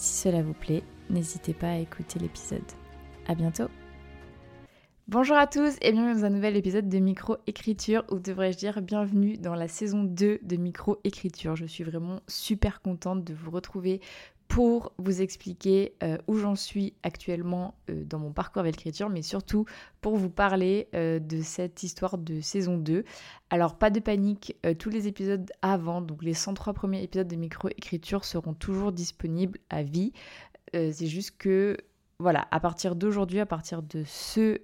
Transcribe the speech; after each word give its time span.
Si 0.00 0.14
cela 0.14 0.42
vous 0.42 0.54
plaît, 0.54 0.82
n'hésitez 1.10 1.52
pas 1.52 1.72
à 1.72 1.76
écouter 1.76 2.18
l'épisode. 2.18 2.64
À 3.26 3.34
bientôt 3.34 3.68
Bonjour 5.08 5.36
à 5.36 5.46
tous 5.46 5.76
et 5.82 5.92
bienvenue 5.92 6.14
dans 6.14 6.24
un 6.24 6.30
nouvel 6.30 6.56
épisode 6.56 6.88
de 6.88 6.98
Micro-Écriture, 6.98 8.04
ou 8.10 8.18
devrais-je 8.18 8.56
dire 8.56 8.80
bienvenue 8.80 9.36
dans 9.36 9.54
la 9.54 9.68
saison 9.68 10.02
2 10.02 10.38
de 10.42 10.56
Micro-Écriture. 10.56 11.54
Je 11.54 11.66
suis 11.66 11.84
vraiment 11.84 12.20
super 12.28 12.80
contente 12.80 13.24
de 13.24 13.34
vous 13.34 13.50
retrouver 13.50 14.00
pour 14.50 14.92
vous 14.98 15.22
expliquer 15.22 15.94
euh, 16.02 16.18
où 16.26 16.34
j'en 16.34 16.56
suis 16.56 16.92
actuellement 17.04 17.74
euh, 17.88 18.04
dans 18.04 18.18
mon 18.18 18.32
parcours 18.32 18.58
avec 18.58 18.78
l'écriture, 18.78 19.08
mais 19.08 19.22
surtout 19.22 19.64
pour 20.00 20.16
vous 20.16 20.28
parler 20.28 20.88
euh, 20.92 21.20
de 21.20 21.40
cette 21.40 21.84
histoire 21.84 22.18
de 22.18 22.40
saison 22.40 22.76
2. 22.76 23.04
Alors 23.50 23.78
pas 23.78 23.90
de 23.90 24.00
panique, 24.00 24.56
tous 24.80 24.90
les 24.90 25.06
épisodes 25.06 25.48
avant, 25.62 26.00
donc 26.00 26.24
les 26.24 26.34
103 26.34 26.72
premiers 26.74 27.02
épisodes 27.02 27.28
de 27.28 27.36
micro-écriture 27.36 28.24
seront 28.24 28.52
toujours 28.52 28.90
disponibles 28.90 29.58
à 29.70 29.84
vie. 29.84 30.12
C'est 30.72 31.06
juste 31.06 31.36
que, 31.36 31.76
voilà, 32.20 32.46
à 32.52 32.60
partir 32.60 32.94
d'aujourd'hui, 32.94 33.40
à 33.40 33.46
partir 33.46 33.82
de 33.82 34.04
ce 34.04 34.60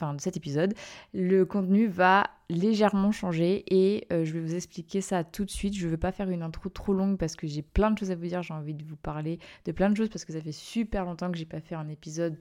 enfin 0.00 0.14
de 0.14 0.20
cet 0.20 0.36
épisode, 0.36 0.74
le 1.12 1.44
contenu 1.44 1.86
va 1.86 2.24
légèrement 2.48 3.12
changer 3.12 3.64
et 3.68 4.06
euh, 4.12 4.24
je 4.24 4.32
vais 4.32 4.40
vous 4.40 4.54
expliquer 4.54 5.00
ça 5.00 5.24
tout 5.24 5.44
de 5.44 5.50
suite. 5.50 5.74
Je 5.74 5.86
ne 5.86 5.90
veux 5.90 5.96
pas 5.96 6.12
faire 6.12 6.30
une 6.30 6.42
intro 6.42 6.68
trop 6.68 6.92
longue 6.92 7.18
parce 7.18 7.36
que 7.36 7.46
j'ai 7.46 7.62
plein 7.62 7.90
de 7.90 7.98
choses 7.98 8.10
à 8.10 8.16
vous 8.16 8.26
dire, 8.26 8.42
j'ai 8.42 8.54
envie 8.54 8.74
de 8.74 8.84
vous 8.84 8.96
parler 8.96 9.38
de 9.66 9.72
plein 9.72 9.90
de 9.90 9.96
choses 9.96 10.08
parce 10.08 10.24
que 10.24 10.32
ça 10.32 10.40
fait 10.40 10.52
super 10.52 11.04
longtemps 11.04 11.30
que 11.30 11.38
j'ai 11.38 11.44
pas 11.44 11.60
fait 11.60 11.74
un 11.74 11.88
épisode 11.88 12.38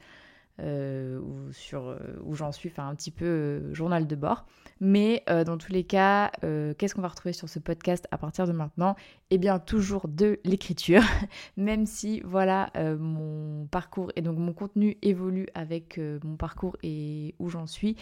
euh, 0.62 1.20
où, 1.20 1.52
sur, 1.54 1.88
euh, 1.88 1.98
où 2.24 2.36
j'en 2.36 2.52
suis, 2.52 2.70
enfin 2.70 2.88
un 2.88 2.96
petit 2.96 3.12
peu 3.12 3.26
euh, 3.26 3.74
journal 3.74 4.08
de 4.08 4.16
bord. 4.16 4.46
Mais 4.82 5.24
dans 5.28 5.58
tous 5.58 5.74
les 5.74 5.84
cas, 5.84 6.32
qu'est-ce 6.42 6.96
qu'on 6.96 7.02
va 7.02 7.10
retrouver 7.10 7.34
sur 7.34 7.50
ce 7.50 7.60
podcast 7.60 8.08
à 8.12 8.18
partir 8.18 8.48
de 8.48 8.54
maintenant? 8.54 8.96
Eh 9.30 9.38
bien, 9.38 9.60
toujours 9.60 10.08
de 10.08 10.40
l'écriture, 10.46 11.02
même 11.58 11.86
si, 11.86 12.22
voilà, 12.22 12.72
mon 12.98 13.68
parcours 13.68 14.10
et 14.16 14.22
donc 14.22 14.38
mon 14.38 14.54
contenu 14.54 14.96
évolue 15.02 15.48
avec 15.54 16.00
mon 16.24 16.38
parcours 16.38 16.78
et 16.82 17.36
où 17.40 17.50
j'en 17.50 17.68
suis. 17.68 17.98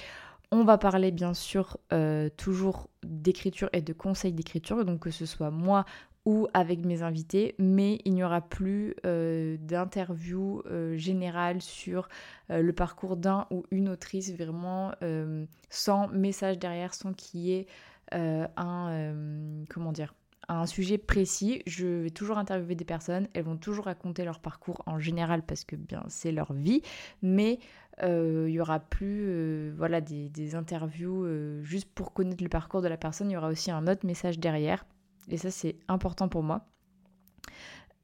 On 0.52 0.66
va 0.66 0.78
parler 0.78 1.10
bien 1.10 1.34
sûr 1.34 1.80
toujours 2.38 2.90
d'écriture 3.04 3.70
et 3.74 3.82
de 3.82 3.94
conseils 3.94 4.34
d'écriture, 4.34 4.86
donc 4.86 5.00
que 5.00 5.10
ce 5.10 5.26
soit 5.26 5.50
moi 5.50 5.84
ou 6.28 6.46
avec 6.54 6.86
mes 6.86 7.04
invités, 7.04 7.56
mais 7.58 8.02
il 8.04 8.14
n'y 8.14 8.22
aura 8.22 8.42
plus 8.42 8.96
euh, 9.06 9.56
d'interview 9.62 10.62
euh, 10.66 10.98
générale 10.98 11.62
sur 11.62 12.10
euh, 12.52 12.62
le 12.62 12.74
parcours 12.74 13.16
d'un 13.16 13.48
ou 13.50 13.64
une 13.72 13.88
autrice, 13.88 14.34
vraiment 14.34 14.92
sans 15.70 16.10
message 16.10 16.60
derrière, 16.60 16.94
sans 16.94 17.14
qu'il 17.14 17.40
y 17.40 17.54
ait 17.54 17.68
un, 18.12 19.10
comment 19.70 19.94
dire, 19.94 20.14
un 20.50 20.66
sujet 20.66 20.98
précis. 20.98 21.62
Je 21.66 21.88
vais 21.88 22.10
toujours 22.10 22.38
interviewer 22.38 22.76
des 22.76 22.84
personnes, 22.84 23.30
elles 23.34 23.46
vont 23.46 23.56
toujours 23.56 23.86
raconter 23.86 24.26
leur 24.26 24.40
parcours 24.40 24.84
en 24.86 25.00
général 25.00 25.44
parce 25.44 25.64
que 25.64 25.78
bien 25.78 26.04
c'est 26.10 26.34
leur 26.34 26.52
vie, 26.52 26.82
mais 27.22 27.60
il 28.04 28.50
y 28.50 28.60
aura 28.60 28.82
plus 28.82 29.72
voilà 29.72 30.02
des, 30.02 30.28
des 30.28 30.56
interviews 30.56 31.26
juste 31.64 31.90
pour 31.96 32.12
connaître 32.12 32.44
le 32.44 32.50
parcours 32.50 32.82
de 32.82 32.90
la 32.90 32.98
personne. 32.98 33.32
Il 33.32 33.36
y 33.36 33.38
aura 33.38 33.48
aussi 33.48 33.72
un 33.72 33.88
autre 33.88 34.06
message 34.06 34.40
derrière 34.40 34.84
et 35.30 35.38
ça, 35.38 35.52
c'est 35.52 35.76
important 35.88 36.28
pour 36.28 36.44
moi. 36.44 36.66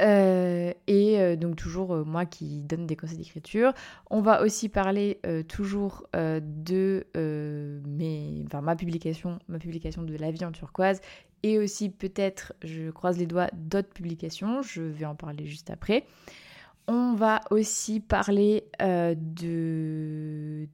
Euh, 0.01 0.73
et 0.87 1.19
euh, 1.19 1.35
donc 1.35 1.55
toujours 1.55 1.93
euh, 1.93 2.03
moi 2.03 2.25
qui 2.25 2.63
donne 2.63 2.87
des 2.87 2.95
conseils 2.95 3.17
d'écriture. 3.17 3.73
On 4.09 4.21
va 4.21 4.41
aussi 4.41 4.67
parler 4.69 5.19
toujours 5.47 6.07
de 6.13 7.05
mes, 7.85 8.43
enfin, 8.47 8.61
ma 8.61 8.75
publication, 8.75 9.39
ma 9.47 9.59
publication 9.59 10.03
de 10.03 10.15
La 10.15 10.31
vie 10.31 10.45
en 10.45 10.51
turquoise, 10.51 10.99
et 11.43 11.59
aussi 11.59 11.89
peut-être, 11.89 12.53
je 12.63 12.89
croise 12.89 13.17
les 13.17 13.27
doigts, 13.27 13.49
d'autres 13.53 13.89
publications. 13.89 14.61
Je 14.61 14.81
vais 14.81 15.05
en 15.05 15.15
parler 15.15 15.45
juste 15.45 15.69
après. 15.69 16.05
On 16.87 17.13
va 17.13 17.41
aussi 17.49 17.99
parler 17.99 18.65
de 18.79 20.67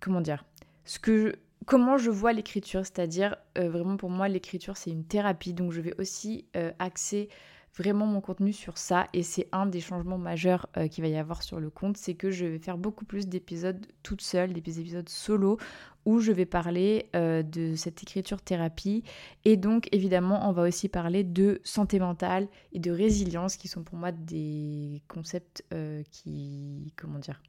comment 0.00 0.20
dire, 0.20 0.44
ce 0.84 0.98
que 0.98 1.36
comment 1.66 1.98
je 1.98 2.10
vois 2.10 2.32
l'écriture, 2.32 2.80
c'est-à-dire 2.86 3.36
euh, 3.58 3.68
vraiment 3.68 3.96
pour 3.96 4.08
moi 4.08 4.28
l'écriture 4.28 4.76
c'est 4.76 4.90
une 4.90 5.04
thérapie, 5.04 5.52
donc 5.52 5.72
je 5.72 5.80
vais 5.80 5.94
aussi 6.00 6.46
euh, 6.56 6.72
axer 6.78 7.28
vraiment 7.74 8.06
mon 8.06 8.22
contenu 8.22 8.54
sur 8.54 8.78
ça 8.78 9.06
et 9.12 9.22
c'est 9.22 9.48
un 9.52 9.66
des 9.66 9.80
changements 9.80 10.16
majeurs 10.16 10.66
euh, 10.78 10.88
qu'il 10.88 11.04
va 11.04 11.08
y 11.08 11.16
avoir 11.16 11.42
sur 11.42 11.60
le 11.60 11.68
compte, 11.68 11.98
c'est 11.98 12.14
que 12.14 12.30
je 12.30 12.46
vais 12.46 12.58
faire 12.58 12.78
beaucoup 12.78 13.04
plus 13.04 13.28
d'épisodes 13.28 13.84
toute 14.02 14.22
seule, 14.22 14.54
des 14.54 14.80
épisodes 14.80 15.08
solo 15.08 15.58
où 16.06 16.20
je 16.20 16.30
vais 16.30 16.46
parler 16.46 17.10
de 17.14 17.74
cette 17.74 18.00
écriture 18.00 18.40
thérapie. 18.40 19.02
Et 19.44 19.56
donc 19.56 19.88
évidemment 19.90 20.48
on 20.48 20.52
va 20.52 20.62
aussi 20.62 20.88
parler 20.88 21.24
de 21.24 21.60
santé 21.64 21.98
mentale 21.98 22.46
et 22.72 22.78
de 22.78 22.92
résilience 22.92 23.56
qui 23.56 23.66
sont 23.66 23.82
pour 23.82 23.98
moi 23.98 24.12
des 24.12 25.02
concepts 25.08 25.64
qui 26.12 26.92
comment 26.96 27.18
dire 27.18 27.42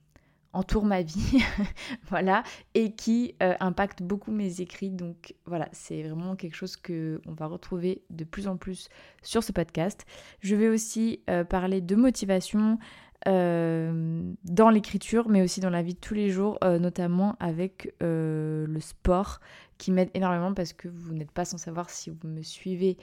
entoure 0.58 0.86
ma 0.86 1.02
vie, 1.02 1.44
voilà, 2.10 2.44
et 2.74 2.94
qui 2.94 3.36
euh, 3.44 3.54
impacte 3.60 4.02
beaucoup 4.02 4.32
mes 4.32 4.62
écrits. 4.62 4.90
Donc 4.90 5.36
voilà, 5.46 5.70
c'est 5.72 6.04
vraiment 6.04 6.36
quelque 6.36 6.56
chose 6.56 6.76
que 6.76 7.22
on 7.28 7.34
va 7.34 7.46
retrouver 7.46 8.02
de 8.10 8.24
plus 8.24 8.48
en 8.48 8.58
plus 8.58 8.90
sur 9.22 9.44
ce 9.44 9.52
podcast. 9.52 10.06
Je 10.42 10.56
vais 10.56 10.68
aussi 10.68 11.22
euh, 11.30 11.44
parler 11.44 11.80
de 11.82 11.96
motivation 11.96 12.80
euh, 13.28 14.34
dans 14.46 14.70
l'écriture, 14.70 15.30
mais 15.30 15.42
aussi 15.42 15.60
dans 15.60 15.70
la 15.70 15.84
vie 15.84 15.94
de 15.94 16.00
tous 16.00 16.14
les 16.14 16.30
jours, 16.30 16.58
notamment 16.62 17.36
avec 17.40 17.94
le 18.00 18.80
sport, 18.80 19.40
qui 19.78 19.92
m'aide 19.92 20.10
énormément 20.14 20.54
parce 20.54 20.74
que 20.74 20.88
vous 20.88 21.14
n'êtes 21.14 21.32
pas 21.32 21.46
sans 21.46 21.58
savoir 21.58 21.90
si 21.90 22.10
vous 22.10 22.28
me 22.28 22.42
suivez 22.42 22.98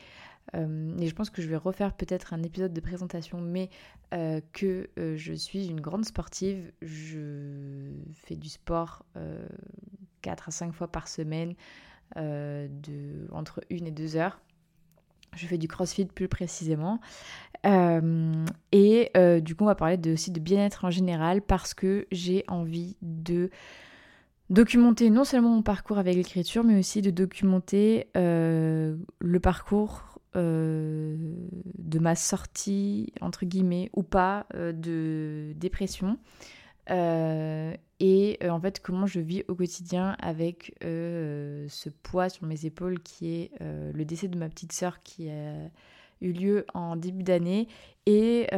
euh, 0.55 0.97
et 0.99 1.06
je 1.06 1.15
pense 1.15 1.31
que 1.31 1.43
je 1.43 1.49
vais 1.49 1.56
refaire 1.56 1.93
peut-être 1.93 2.32
un 2.34 2.43
épisode 2.43 2.72
de 2.72 2.81
présentation, 2.81 3.41
mais 3.41 3.71
euh, 4.12 4.41
que 4.53 4.88
euh, 4.99 5.16
je 5.16 5.32
suis 5.32 5.66
une 5.69 5.81
grande 5.81 6.05
sportive. 6.05 6.72
Je 6.82 7.91
fais 8.12 8.37
du 8.37 8.49
sport 8.49 9.04
4 10.22 10.49
à 10.49 10.53
5 10.53 10.72
fois 10.72 10.88
par 10.88 11.09
semaine, 11.09 11.54
de, 12.16 13.28
entre 13.33 13.62
1 13.71 13.84
et 13.87 13.91
2 13.91 14.16
heures. 14.16 14.41
Je 15.34 15.47
fais 15.47 15.59
du 15.59 15.66
crossfit 15.66 16.04
plus 16.04 16.28
précisément. 16.28 17.00
et 17.65 19.10
du 19.43 19.54
coup, 19.56 19.65
on 19.65 19.66
va 19.66 19.75
parler 19.75 19.97
de, 19.97 20.12
aussi 20.12 20.31
de 20.31 20.41
bien-être 20.41 20.84
en 20.84 20.91
général 20.91 21.43
parce 21.43 21.75
que 21.75 22.06
j'ai 22.12 22.44
envie 22.47 22.97
de 23.03 23.50
documenter 24.50 25.10
non 25.10 25.25
seulement 25.25 25.49
mon 25.49 25.62
parcours 25.62 25.99
avec 25.99 26.15
l'écriture, 26.15 26.62
mais 26.62 26.78
aussi 26.78 27.03
de 27.03 27.10
documenter 27.10 28.06
le 28.15 29.38
parcours 29.41 30.14
euh, 30.37 31.17
de 31.78 31.99
ma 32.00 32.17
sortie, 32.17 33.12
entre 33.21 33.45
guillemets, 33.45 33.91
ou 33.93 34.03
pas, 34.03 34.47
euh, 34.55 34.72
de 34.72 35.53
dépression. 35.56 36.19
Euh, 36.91 37.72
et 38.00 38.39
en 38.43 38.61
fait, 38.61 38.81
comment 38.81 39.06
je 39.06 39.21
vis 39.21 39.45
au 39.47 39.55
quotidien 39.55 40.17
avec 40.19 40.75
ce 40.83 41.89
poids 42.03 42.28
sur 42.28 42.47
mes 42.47 42.67
épaules 42.67 43.00
qui 43.00 43.34
est 43.34 43.50
le 43.61 44.05
décès 44.05 44.28
de 44.28 44.37
ma 44.37 44.49
petite 44.49 44.72
sœur 44.72 45.03
qui 45.03 45.31
a 45.31 45.55
eu 46.21 46.33
lieu 46.33 46.66
en 46.75 46.97
début 46.97 47.22
d'année 47.22 47.69
et 48.05 48.49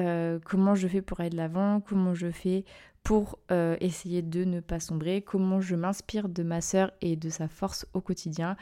comment 0.44 0.74
je 0.74 0.88
fais 0.88 1.02
pour 1.02 1.20
aller 1.20 1.30
de 1.30 1.36
l'avant, 1.36 1.80
comment 1.80 2.14
je 2.14 2.30
fais 2.30 2.64
pour 3.04 3.38
essayer 3.80 4.22
de 4.22 4.42
ne 4.44 4.58
pas 4.58 4.80
sombrer, 4.80 5.22
comment 5.22 5.60
je 5.60 5.76
m'inspire 5.76 6.28
de 6.28 6.42
ma 6.42 6.60
sœur 6.60 6.90
et 7.02 7.14
de 7.14 7.28
sa 7.28 7.46
force 7.46 7.86
au 7.92 8.00
quotidien. 8.00 8.56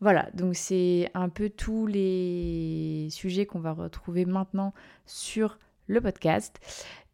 Voilà, 0.00 0.28
donc 0.34 0.54
c'est 0.54 1.10
un 1.14 1.28
peu 1.30 1.48
tous 1.48 1.86
les 1.86 3.08
sujets 3.10 3.46
qu'on 3.46 3.60
va 3.60 3.72
retrouver 3.72 4.26
maintenant 4.26 4.74
sur 5.06 5.58
le 5.86 6.00
podcast. 6.00 6.60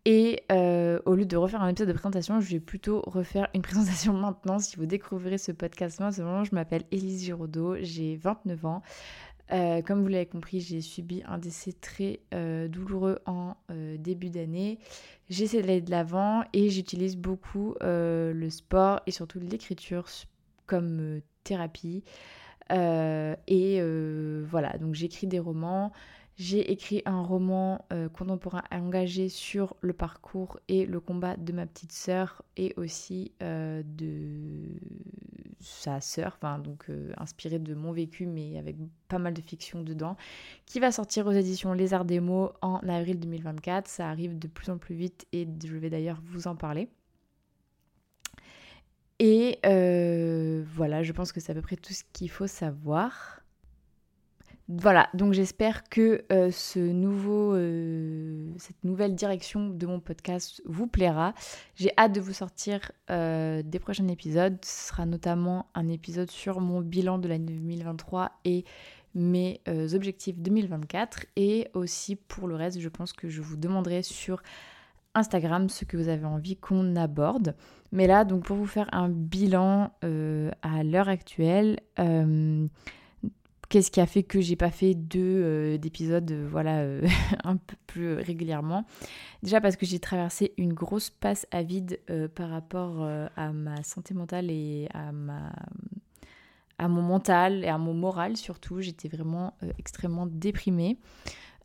Et 0.05 0.43
euh, 0.51 0.99
au 1.07 1.15
lieu 1.15 1.27
de 1.27 1.37
refaire 1.37 1.63
un 1.63 1.69
épisode 1.69 1.89
de 1.89 1.93
présentation, 1.93 2.41
je 2.41 2.51
vais 2.51 2.61
plutôt 2.61 3.03
refaire 3.07 3.49
une 3.55 3.63
présentation 3.63 4.13
maintenant. 4.13 4.59
Si 4.59 4.77
vous 4.77 4.87
découvrirez 4.87 5.39
ce 5.39 5.53
podcast 5.53 6.01
moi, 6.01 6.11
je 6.11 6.55
m'appelle 6.55 6.83
Élise 6.91 7.23
Giraudot, 7.25 7.77
j'ai 7.81 8.17
29 8.17 8.65
ans. 8.65 8.83
Euh, 9.53 9.83
comme 9.83 10.03
vous 10.03 10.09
l'avez 10.09 10.27
compris, 10.27 10.61
j'ai 10.61 10.81
subi 10.81 11.23
un 11.27 11.39
décès 11.39 11.73
très 11.73 12.21
euh, 12.35 12.67
douloureux 12.67 13.21
en 13.27 13.55
début 13.99 14.31
d'année. 14.31 14.81
J'essaie 15.31 15.61
d'aller 15.61 15.81
de 15.81 15.91
l'avant 15.91 16.43
et 16.53 16.69
j'utilise 16.69 17.17
beaucoup 17.17 17.77
le 17.81 18.49
sport 18.51 19.01
et 19.07 19.13
surtout 19.13 19.39
l'écriture 19.39 20.07
comme 20.67 21.21
thérapie. 21.45 22.03
Euh, 22.71 23.35
et 23.47 23.79
euh, 23.81 24.45
voilà, 24.49 24.77
donc 24.79 24.95
j'écris 24.95 25.27
des 25.27 25.39
romans, 25.39 25.93
J'ai 26.37 26.73
écrit 26.73 27.03
un 27.05 27.23
roman 27.23 27.85
euh, 27.93 28.09
contemporain 28.09 28.63
engagé 28.71 29.29
sur 29.29 29.77
le 29.81 29.93
parcours 29.93 30.59
et 30.69 30.87
le 30.87 31.01
combat 31.01 31.37
de 31.37 31.53
ma 31.53 31.67
petite 31.67 31.93
sœur 31.93 32.43
et 32.57 32.73
aussi 32.77 33.33
de 33.41 34.79
sa 35.61 36.01
sœur, 36.01 36.39
donc 36.63 36.87
inspiré 37.19 37.59
de 37.59 37.75
mon 37.75 37.93
vécu 37.93 38.27
mais 38.27 38.59
avec 38.59 38.77
pas 39.09 39.19
mal 39.19 39.35
de 39.35 39.43
fiction 39.43 39.83
dedans, 39.83 40.17
qui 40.67 40.81
va 40.81 40.91
sortir 40.91 41.27
aux 41.27 41.33
éditions 41.33 41.73
Les 41.75 41.95
Arts 41.95 42.05
des 42.05 42.21
mots 42.21 42.53
en 42.63 42.79
avril 42.89 43.21
2024. 43.21 43.89
Ça 43.89 44.09
arrive 44.09 44.39
de 44.39 44.49
plus 44.49 44.71
en 44.71 44.79
plus 44.79 44.95
vite 44.95 45.27
et 45.33 45.47
je 45.65 45.77
vais 45.77 45.91
d'ailleurs 45.91 46.21
vous 46.25 46.49
en 46.49 46.57
parler. 46.57 46.89
Et 49.25 49.59
voilà, 50.75 51.03
je 51.03 51.13
pense 51.13 51.31
que 51.31 51.39
c'est 51.41 51.53
à 51.53 51.55
peu 51.55 51.63
près 51.63 51.77
tout 51.77 51.93
ce 51.93 52.03
qu'il 52.13 52.29
faut 52.29 52.49
savoir. 52.49 53.43
Voilà, 54.69 55.11
donc 55.13 55.35
j'espère 55.35 55.85
que 55.91 56.25
euh, 56.33 56.51
ce 56.51 56.79
nouveau, 56.79 57.55
euh, 57.55 58.53
cette 58.59 58.83
nouvelle 58.85 59.15
direction 59.15 59.69
de 59.69 59.87
mon 59.87 60.01
podcast 60.01 60.63
vous 60.65 60.87
plaira. 60.87 61.35
J'ai 61.75 61.91
hâte 61.99 62.15
de 62.15 62.21
vous 62.21 62.33
sortir 62.33 62.93
euh, 63.11 63.63
des 63.63 63.79
prochains 63.79 64.09
épisodes. 64.09 64.57
Ce 64.65 64.89
sera 64.89 65.05
notamment 65.05 65.67
un 65.75 65.89
épisode 65.89 66.31
sur 66.31 66.61
mon 66.61 66.81
bilan 66.81 67.19
de 67.19 67.29
l'année 67.29 67.53
2023 67.53 68.33
et 68.45 68.65
mes 69.15 69.61
objectifs 69.93 70.39
2024. 70.39 71.27
Et 71.37 71.69
aussi 71.75 72.17
pour 72.17 72.49
le 72.49 72.55
reste, 72.55 72.81
je 72.81 72.89
pense 72.89 73.13
que 73.13 73.29
je 73.29 73.43
vous 73.43 73.57
demanderai 73.57 74.03
sur 74.03 74.43
Instagram 75.15 75.69
ce 75.69 75.85
que 75.85 75.97
vous 75.97 76.09
avez 76.09 76.25
envie 76.25 76.57
qu'on 76.57 76.97
aborde. 76.97 77.55
Mais 77.93 78.07
là, 78.07 78.25
donc 78.25 78.45
pour 78.45 78.57
vous 78.57 78.67
faire 78.67 78.89
un 78.93 79.09
bilan 79.09 79.91
à 80.63 80.83
l'heure 80.83 81.09
actuelle, 81.09 81.79
Qu'est-ce 83.73 83.91
qui 83.91 84.03
a 84.03 84.07
fait 84.07 84.23
que 84.23 84.39
j'ai 84.43 84.55
pas 84.55 84.71
fait 84.71 84.93
deux 84.93 85.19
euh, 85.23 85.79
d'épisodes 85.79 86.31
euh, 86.31 86.47
voilà 86.47 86.81
euh, 86.81 87.09
un 87.45 87.57
peu 87.57 87.75
plus 87.87 88.17
régulièrement? 88.17 88.85
Déjà 89.43 89.63
parce 89.63 89.77
que 89.77 89.87
j'ai 89.87 89.99
traversé 89.99 90.53
une 90.59 90.75
grosse 90.75 91.09
passe 91.09 91.47
à 91.51 91.63
vide 91.63 91.99
par 92.35 92.51
rapport 92.51 93.03
à 93.35 93.53
ma 93.53 93.83
santé 93.83 94.13
mentale 94.13 94.51
et 94.51 94.89
à 94.93 95.11
ma 95.11 95.53
à 96.77 96.87
mon 96.87 97.01
mental 97.01 97.65
et 97.65 97.69
à 97.69 97.79
mon 97.79 97.95
moral 97.95 98.37
surtout. 98.37 98.83
J'étais 98.83 99.09
vraiment 99.09 99.55
extrêmement 99.79 100.27
déprimée. 100.27 100.99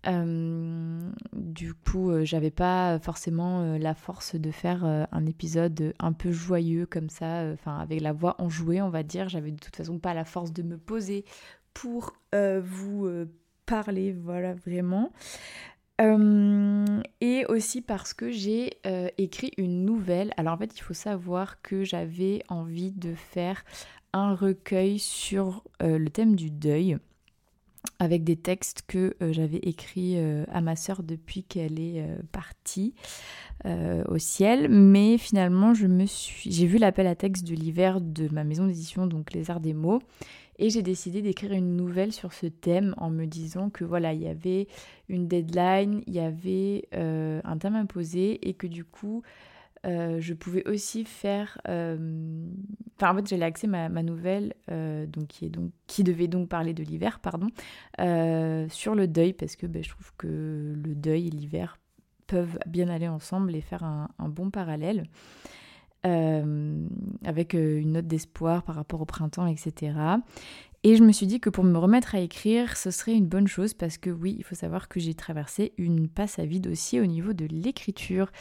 Du 0.07 1.74
coup, 1.74 2.12
j'avais 2.24 2.51
pas 2.51 2.98
forcément 3.00 3.77
la 3.77 3.94
force 3.94 4.36
de 4.36 4.51
faire 4.51 4.86
un 4.86 5.25
épisode 5.25 5.94
un 6.00 6.13
peu 6.13 6.31
joyeux 6.31 6.86
comme 6.86 7.09
ça, 7.09 7.50
enfin 7.54 7.77
avec 7.77 8.01
la 8.01 8.13
voix 8.13 8.36
enjouée, 8.39 8.81
on 8.81 8.89
va 8.89 9.04
dire. 9.04 9.30
J'avais 9.30 9.51
de 9.51 9.59
toute 9.59 9.75
façon 9.75 10.00
pas 10.00 10.13
la 10.13 10.25
force 10.25 10.54
de 10.54 10.63
me 10.63 10.77
poser 10.77 11.25
pour 11.77 12.13
euh, 12.33 12.59
vous 12.63 13.06
euh, 13.06 13.25
parler, 13.68 14.12
voilà, 14.12 14.56
vraiment. 14.56 15.12
Euh, 16.01 16.86
et 17.21 17.45
aussi 17.48 17.81
parce 17.81 18.13
que 18.13 18.31
j'ai 18.31 18.80
écrit 19.18 19.51
une 19.57 19.86
nouvelle. 19.86 20.31
Alors 20.38 20.53
en 20.53 20.57
fait, 20.57 20.75
il 20.75 20.81
faut 20.81 20.95
savoir 20.95 21.62
que 21.62 21.83
j'avais 21.83 22.42
envie 22.50 22.92
de 22.92 23.13
faire 23.13 23.63
un 24.13 24.33
recueil 24.33 24.98
sur 25.00 25.63
le 25.80 26.07
thème 26.07 26.36
du 26.36 26.50
deuil 26.50 26.98
avec 28.00 28.24
des 28.24 28.36
textes 28.36 28.84
que 28.88 29.16
j'avais 29.22 29.57
écrits 29.57 30.18
à 30.51 30.62
ma 30.62 30.75
sœur 30.75 31.04
depuis 31.04 31.44
qu'elle 31.44 31.80
est 31.80 32.06
partie 32.31 32.94
au 33.66 34.18
ciel. 34.18 34.69
Mais 34.69 35.18
finalement, 35.18 35.74
je 35.74 35.88
me 35.88 36.06
suis, 36.06 36.51
j'ai 36.51 36.68
vu 36.68 36.78
l'appel 36.78 37.07
à 37.07 37.16
texte 37.16 37.45
de 37.48 37.56
l'hiver 37.56 38.01
de 38.01 38.28
ma 38.34 38.44
maison 38.44 38.68
d'édition, 38.68 39.07
donc 39.07 39.34
Les 39.34 39.50
Arts 39.50 39.60
des 39.60 39.74
mots, 39.74 40.01
et 40.60 40.69
j'ai 40.69 40.81
décidé 40.81 41.22
d'écrire 41.22 41.54
une 41.54 41.75
nouvelle 41.75 42.12
sur 42.12 42.34
ce 42.34 42.48
thème 42.48 42.95
en 42.98 43.10
me 43.10 43.25
disant 43.25 43.69
que 43.69 43.84
voilà, 43.84 44.13
il 44.13 44.24
y 44.24 44.28
avait 44.28 44.68
une 45.07 45.28
deadline, 45.28 46.01
il 46.07 46.13
y 46.13 46.19
avait 46.19 46.88
euh, 46.95 47.42
un 47.44 47.57
thème 47.57 47.75
imposé 47.75 48.48
et 48.48 48.54
que 48.54 48.68
du 48.68 48.84
coup, 48.84 49.22
euh, 49.85 50.19
je 50.19 50.33
pouvais 50.33 50.68
aussi 50.68 51.06
faire. 51.06 51.59
Euh, 51.68 52.47
enfin, 52.97 53.12
en 53.12 53.15
fait, 53.15 53.27
j'allais 53.27 53.45
axer 53.45 53.68
ma, 53.68 53.89
nouvelle, 53.89 54.53
donc, 54.68 55.27
qui, 55.88 56.03
devait 56.03 56.27
donc 56.27 56.50
parler 56.50 56.74
de 56.74 56.83
l'hiver, 56.83 57.19
pardon, 57.19 57.47
sur 58.69 58.95
le 58.95 59.07
deuil, 59.07 59.33
parce 59.33 59.56
que 59.56 59.68
ben, 59.68 59.83
je 59.83 59.89
trouve 59.89 60.13
que 60.18 60.74
le 60.75 60.95
deuil 60.95 61.27
et 61.27 61.31
l'hiver 61.31 61.77
peuvent 62.27 62.59
bien 62.68 62.89
aller 62.89 63.07
ensemble 63.07 63.56
et 63.56 63.62
faire 63.62 63.83
un, 63.83 64.29
bon 64.29 64.51
parallèle. 64.51 65.06
Euh, 66.06 66.88
avec 67.25 67.56
euh, 67.56 67.79
une 67.81 67.94
note 67.94 68.06
d'espoir 68.06 68.62
par 68.63 68.75
rapport 68.75 69.01
au 69.01 69.06
printemps, 69.06 69.47
etc. 69.47 69.94
Et 70.83 70.95
je 70.95 71.03
me 71.03 71.12
suis 71.12 71.27
dit 71.27 71.39
que 71.39 71.50
pour 71.50 71.63
me 71.63 71.77
remettre 71.77 72.15
à 72.15 72.19
écrire, 72.19 72.77
ce 72.77 72.91
serait 72.91 73.13
une 73.13 73.27
bonne 73.27 73.47
chose 73.47 73.74
parce 73.74 73.97
que 73.97 74.09
oui, 74.09 74.35
il 74.38 74.44
faut 74.44 74.56
savoir 74.56 74.88
que 74.88 75.00
j'ai 75.00 75.13
traversé 75.13 75.74
une 75.77 76.07
passe 76.07 76.39
à 76.39 76.45
vide 76.45 76.68
aussi 76.68 77.00
au 77.00 77.06
niveau 77.06 77.33
de 77.33 77.45
l'écriture. 77.45 78.31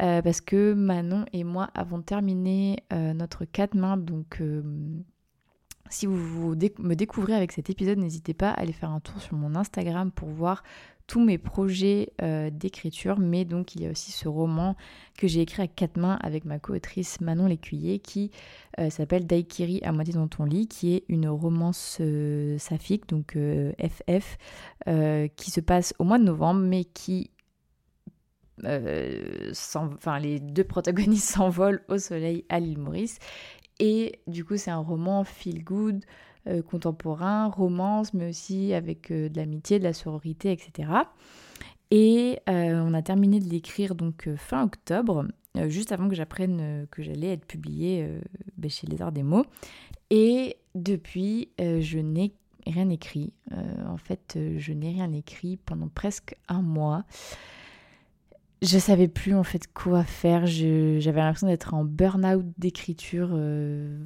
Euh, 0.00 0.22
parce 0.22 0.40
que 0.40 0.72
Manon 0.74 1.24
et 1.32 1.44
moi 1.44 1.70
avons 1.74 2.00
terminé 2.00 2.78
notre 2.90 3.44
quatre 3.44 3.74
mains, 3.74 3.96
donc 3.96 4.40
si 5.92 6.06
vous, 6.06 6.54
me 6.78 6.94
découvrez 6.94 7.34
avec 7.34 7.52
cet 7.52 7.68
épisode, 7.68 7.98
n'hésitez 7.98 8.34
pas 8.34 8.50
à 8.50 8.60
aller 8.60 8.72
faire 8.72 8.90
un 8.90 9.00
tour 9.00 9.20
sur 9.20 9.36
mon 9.36 9.54
Instagram 9.54 10.10
pour 10.10 10.30
voir 10.30 10.62
tous 11.06 11.20
mes 11.20 11.38
projets 11.38 12.12
euh, 12.22 12.50
d'écriture. 12.50 13.18
Mais 13.18 13.44
donc 13.44 13.74
il 13.74 13.82
y 13.82 13.86
a 13.86 13.90
aussi 13.90 14.12
ce 14.12 14.28
roman 14.28 14.76
que 15.18 15.26
j'ai 15.26 15.40
écrit 15.40 15.62
à 15.62 15.66
quatre 15.66 15.96
mains 15.96 16.18
avec 16.22 16.44
ma 16.44 16.58
co-autrice 16.58 17.20
Manon 17.20 17.46
Lécuyer 17.46 17.98
qui 17.98 18.30
euh, 18.78 18.90
s'appelle 18.90 19.26
Daikiri 19.26 19.80
à 19.82 19.92
moitié 19.92 20.14
dans 20.14 20.28
ton 20.28 20.44
lit, 20.44 20.68
qui 20.68 20.94
est 20.94 21.04
une 21.08 21.28
romance 21.28 21.98
euh, 22.00 22.58
saphique, 22.58 23.08
donc 23.08 23.36
FF, 23.36 24.38
qui 25.36 25.50
se 25.50 25.60
passe 25.60 25.94
au 25.98 26.04
mois 26.04 26.18
de 26.18 26.24
novembre, 26.24 26.60
mais 26.60 26.84
qui 26.84 27.30
enfin, 29.74 30.18
les 30.18 30.40
deux 30.40 30.64
protagonistes 30.64 31.30
s'envolent 31.34 31.82
au 31.88 31.98
soleil 31.98 32.44
à 32.48 32.60
l'île 32.60 32.78
Maurice 32.78 33.18
et 33.82 34.20
du 34.28 34.44
coup, 34.44 34.56
c'est 34.56 34.70
un 34.70 34.78
roman 34.78 35.24
feel 35.24 35.64
good, 35.64 36.04
euh, 36.48 36.60
contemporain, 36.60 37.46
romance, 37.46 38.14
mais 38.14 38.30
aussi 38.30 38.74
avec 38.74 39.12
euh, 39.12 39.28
de 39.28 39.36
l'amitié, 39.36 39.78
de 39.78 39.84
la 39.84 39.92
sororité, 39.92 40.50
etc. 40.50 40.90
Et 41.92 42.40
euh, 42.48 42.82
on 42.84 42.94
a 42.94 43.02
terminé 43.02 43.38
de 43.38 43.48
l'écrire 43.48 43.94
donc 43.94 44.28
fin 44.36 44.64
octobre, 44.64 45.26
juste 45.68 45.92
avant 45.92 46.08
que 46.08 46.16
j'apprenne 46.16 46.88
que 46.90 47.00
j'allais 47.00 47.34
être 47.34 47.46
publiée 47.46 48.08
ben, 48.56 48.70
chez 48.70 48.88
Les 48.88 49.02
Arts 49.02 49.12
des 49.12 49.22
Mots. 49.22 49.44
Et 50.10 50.56
depuis, 50.74 51.50
je 51.58 51.98
n'ai 51.98 52.32
rien 52.66 52.88
écrit. 52.88 53.34
en 53.86 53.98
fait, 53.98 54.38
je 54.56 54.72
n'ai 54.72 54.88
rien 54.88 55.12
écrit 55.12 55.58
pendant 55.58 55.88
presque 55.88 56.34
un 56.48 56.62
mois 56.62 57.04
je 58.62 58.78
savais 58.78 59.08
plus 59.08 59.34
en 59.34 59.42
fait 59.42 59.70
quoi 59.74 60.04
faire. 60.04 60.46
J'avais 60.46 61.20
l'impression 61.20 61.48
d'être 61.48 61.74
en 61.74 61.84
burn-out 61.84 62.46
d'écriture. 62.58 63.36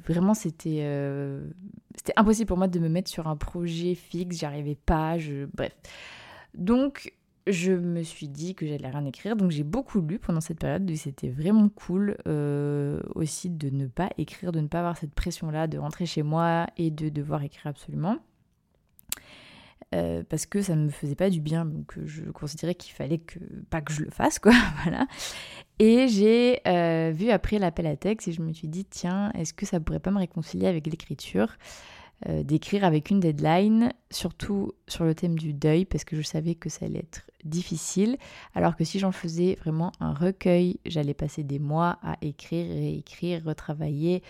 Vraiment, 0.07 0.33
c'était 0.33 0.83
c'était 1.97 2.13
impossible 2.15 2.47
pour 2.47 2.57
moi 2.57 2.67
de 2.67 2.79
me 2.79 2.89
mettre 2.89 3.09
sur 3.09 3.27
un 3.27 3.35
projet 3.35 3.95
fixe. 3.95 4.37
J'y 4.37 4.45
arrivais 4.45 4.75
pas. 4.75 5.17
Je... 5.17 5.45
Bref. 5.53 5.73
Donc, 6.53 7.13
je 7.47 7.71
me 7.71 8.03
suis 8.03 8.27
dit 8.27 8.55
que 8.55 8.65
j'allais 8.67 8.89
rien 8.89 9.05
écrire. 9.05 9.35
Donc, 9.35 9.51
j'ai 9.51 9.63
beaucoup 9.63 9.99
lu 10.01 10.19
pendant 10.19 10.39
cette 10.39 10.59
période. 10.59 10.89
C'était 10.95 11.29
vraiment 11.29 11.69
cool 11.69 12.17
euh, 12.27 13.01
aussi 13.15 13.49
de 13.49 13.69
ne 13.69 13.87
pas 13.87 14.09
écrire, 14.17 14.51
de 14.51 14.59
ne 14.59 14.67
pas 14.67 14.79
avoir 14.79 14.97
cette 14.97 15.13
pression-là, 15.13 15.67
de 15.67 15.77
rentrer 15.77 16.05
chez 16.05 16.23
moi 16.23 16.67
et 16.77 16.91
de 16.91 17.09
devoir 17.09 17.43
écrire 17.43 17.67
absolument. 17.67 18.17
Euh, 19.95 20.21
parce 20.27 20.45
que 20.45 20.61
ça 20.61 20.75
ne 20.75 20.83
me 20.85 20.89
faisait 20.89 21.15
pas 21.15 21.29
du 21.29 21.39
bien, 21.39 21.63
donc 21.63 21.97
euh, 21.97 22.05
je 22.05 22.23
considérais 22.23 22.75
qu'il 22.75 22.93
fallait 22.93 23.19
que 23.19 23.39
pas 23.69 23.79
que 23.79 23.93
je 23.93 24.01
le 24.01 24.09
fasse, 24.09 24.37
quoi, 24.37 24.51
voilà. 24.83 25.07
Et 25.79 26.09
j'ai 26.09 26.59
euh, 26.67 27.13
vu 27.15 27.29
après 27.29 27.57
l'appel 27.57 27.87
à 27.87 27.95
texte 27.95 28.27
et 28.27 28.33
je 28.33 28.41
me 28.41 28.51
suis 28.51 28.67
dit, 28.67 28.83
tiens, 28.83 29.31
est-ce 29.31 29.53
que 29.53 29.65
ça 29.65 29.79
pourrait 29.79 30.01
pas 30.01 30.11
me 30.11 30.19
réconcilier 30.19 30.67
avec 30.67 30.87
l'écriture 30.87 31.57
d'écrire 32.25 32.83
avec 32.83 33.11
une 33.11 33.19
deadline, 33.19 33.93
surtout 34.09 34.71
sur 34.87 35.03
le 35.03 35.13
thème 35.13 35.37
du 35.37 35.53
deuil, 35.53 35.85
parce 35.85 36.03
que 36.03 36.15
je 36.15 36.23
savais 36.23 36.55
que 36.55 36.67
ça 36.67 36.87
allait 36.87 36.97
être 36.97 37.29
difficile, 37.43 38.17
alors 38.55 38.75
que 38.75 38.83
si 38.83 38.97
j'en 38.97 39.11
faisais 39.11 39.55
vraiment 39.61 39.91
un 39.99 40.15
recueil, 40.15 40.79
j'allais 40.87 41.13
passer 41.13 41.43
des 41.43 41.59
mois 41.59 41.99
à 42.01 42.17
écrire, 42.23 42.67
réécrire, 42.69 43.43
retravailler, 43.45 44.23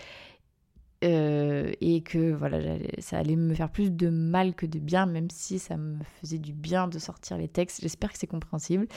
euh, 1.04 1.72
et 1.80 2.00
que 2.00 2.32
voilà, 2.32 2.58
ça 2.98 3.18
allait 3.18 3.36
me 3.36 3.54
faire 3.54 3.70
plus 3.70 3.92
de 3.92 4.08
mal 4.08 4.54
que 4.54 4.66
de 4.66 4.80
bien, 4.80 5.06
même 5.06 5.30
si 5.30 5.58
ça 5.58 5.76
me 5.76 6.02
faisait 6.20 6.38
du 6.38 6.52
bien 6.52 6.88
de 6.88 6.98
sortir 6.98 7.38
les 7.38 7.48
textes. 7.48 7.80
J'espère 7.82 8.12
que 8.12 8.18
c'est 8.18 8.26
compréhensible. 8.26 8.88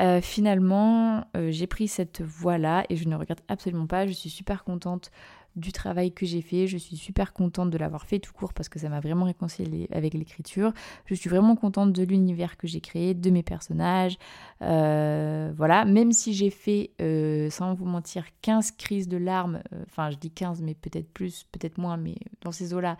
Euh, 0.00 0.20
finalement, 0.20 1.24
euh, 1.36 1.50
j'ai 1.52 1.68
pris 1.68 1.86
cette 1.86 2.20
voie-là 2.20 2.84
et 2.88 2.96
je 2.96 3.08
ne 3.08 3.14
regrette 3.14 3.44
absolument 3.48 3.86
pas. 3.86 4.06
Je 4.06 4.12
suis 4.12 4.30
super 4.30 4.64
contente 4.64 5.12
du 5.56 5.72
travail 5.72 6.12
que 6.12 6.26
j'ai 6.26 6.42
fait. 6.42 6.66
Je 6.66 6.76
suis 6.76 6.96
super 6.96 7.32
contente 7.32 7.70
de 7.70 7.78
l'avoir 7.78 8.06
fait 8.06 8.18
tout 8.18 8.32
court 8.32 8.52
parce 8.52 8.68
que 8.68 8.78
ça 8.78 8.88
m'a 8.88 9.00
vraiment 9.00 9.24
réconcilié 9.24 9.88
avec 9.90 10.14
l'écriture. 10.14 10.72
Je 11.06 11.14
suis 11.14 11.30
vraiment 11.30 11.56
contente 11.56 11.92
de 11.92 12.02
l'univers 12.04 12.56
que 12.56 12.66
j'ai 12.66 12.80
créé, 12.80 13.14
de 13.14 13.30
mes 13.30 13.42
personnages. 13.42 14.18
Euh, 14.62 15.52
voilà, 15.56 15.84
même 15.84 16.12
si 16.12 16.34
j'ai 16.34 16.50
fait, 16.50 16.90
euh, 17.00 17.50
sans 17.50 17.74
vous 17.74 17.86
mentir, 17.86 18.24
15 18.42 18.72
crises 18.72 19.08
de 19.08 19.16
larmes, 19.16 19.60
euh, 19.72 19.82
enfin 19.86 20.10
je 20.10 20.16
dis 20.16 20.30
15 20.30 20.62
mais 20.62 20.74
peut-être 20.74 21.10
plus, 21.12 21.44
peut-être 21.50 21.78
moins, 21.78 21.96
mais 21.96 22.16
dans 22.42 22.52
ces 22.52 22.74
eaux-là, 22.74 22.96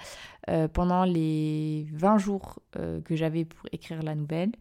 pendant 0.72 1.04
les 1.04 1.86
20 1.92 2.18
jours 2.18 2.60
que 2.72 3.16
j'avais 3.16 3.44
pour 3.44 3.68
écrire 3.72 4.02
la 4.02 4.14
nouvelle. 4.14 4.52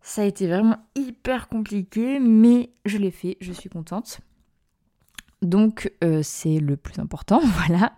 Ça 0.00 0.22
a 0.22 0.24
été 0.26 0.46
vraiment 0.46 0.76
hyper 0.94 1.48
compliqué, 1.48 2.18
mais 2.20 2.70
je 2.84 2.98
l'ai 2.98 3.10
fait, 3.10 3.38
je 3.40 3.52
suis 3.52 3.70
contente. 3.70 4.20
Donc 5.44 5.92
euh, 6.02 6.20
c'est 6.22 6.58
le 6.58 6.76
plus 6.76 6.98
important, 6.98 7.40
voilà. 7.68 7.92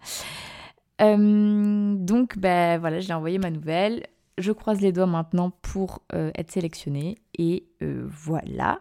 Euh, 1.00 1.95
donc 1.95 2.38
ben 2.38 2.79
voilà, 2.79 3.00
j'ai 3.00 3.12
envoyé 3.12 3.38
ma 3.38 3.50
nouvelle. 3.50 4.07
Je 4.38 4.53
croise 4.53 4.81
les 4.81 4.93
doigts 4.93 5.07
maintenant 5.07 5.50
pour 5.62 6.03
euh, 6.12 6.31
être 6.35 6.50
sélectionnée 6.50 7.17
et 7.38 7.67
voilà. 7.81 8.81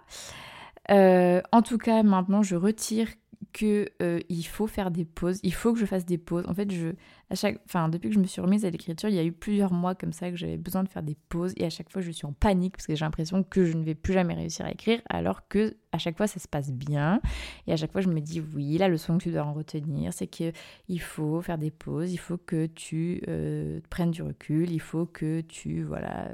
en 0.90 1.62
tout 1.64 1.78
cas, 1.78 2.04
maintenant, 2.04 2.44
je 2.44 2.56
retire 2.56 3.08
que 3.56 3.88
euh, 4.02 4.20
il 4.28 4.44
faut 4.44 4.68
faire 4.68 4.92
des 4.92 5.06
pauses, 5.06 5.40
il 5.42 5.54
faut 5.54 5.72
que 5.72 5.80
je 5.80 5.86
fasse 5.86 6.06
des 6.06 6.18
pauses. 6.18 6.44
En 6.46 6.54
fait, 6.54 6.70
je, 6.70 6.90
à 7.30 7.36
chaque, 7.36 7.62
enfin, 7.66 7.88
depuis 7.88 8.10
que 8.10 8.16
je 8.16 8.20
me 8.20 8.26
suis 8.26 8.42
remise 8.42 8.66
à 8.66 8.70
l'écriture, 8.70 9.08
il 9.08 9.16
y 9.16 9.20
a 9.20 9.24
eu 9.24 9.32
plusieurs 9.32 9.72
mois 9.72 9.96
comme 9.96 10.12
ça 10.12 10.30
que 10.30 10.36
j'avais 10.36 10.58
besoin 10.58 10.84
de 10.84 10.90
faire 10.90 11.04
des 11.04 11.16
pauses 11.30 11.54
et 11.56 11.64
à 11.64 11.70
chaque 11.70 11.90
fois 11.90 12.02
je 12.02 12.12
suis 12.12 12.26
en 12.26 12.34
panique 12.34 12.74
parce 12.74 12.86
que 12.86 12.94
j'ai 12.96 13.06
l'impression 13.06 13.44
que 13.44 13.64
je 13.64 13.72
ne 13.78 13.84
vais 13.86 13.96
plus 13.96 14.12
jamais 14.12 14.34
réussir 14.34 14.66
à 14.66 14.72
écrire, 14.72 15.00
alors 15.10 15.48
que 15.48 15.78
à 15.94 15.98
chaque 15.98 16.18
fois 16.18 16.28
ça 16.28 16.42
se 16.42 16.50
passe 16.50 16.74
bien 16.74 17.22
et 17.66 17.72
à 17.72 17.78
chaque 17.78 17.94
fois 17.94 18.02
je 18.02 18.10
me 18.10 18.20
dis 18.20 18.42
oui, 18.42 18.78
la 18.78 18.90
leçon 18.90 19.18
que 19.18 19.24
tu 19.24 19.32
dois 19.32 19.46
en 19.46 19.54
retenir, 19.54 20.12
c'est 20.12 20.28
que 20.28 20.52
il 20.90 21.00
faut 21.00 21.40
faire 21.42 21.58
des 21.58 21.72
pauses, 21.72 22.12
il 22.12 22.18
faut 22.18 22.38
que 22.38 22.66
tu 22.66 23.22
euh, 23.30 23.80
prennes 23.90 24.12
du 24.12 24.22
recul, 24.22 24.70
il 24.70 24.82
faut 24.82 25.06
que 25.06 25.40
tu 25.40 25.82
voilà, 25.84 26.26
euh, 26.26 26.34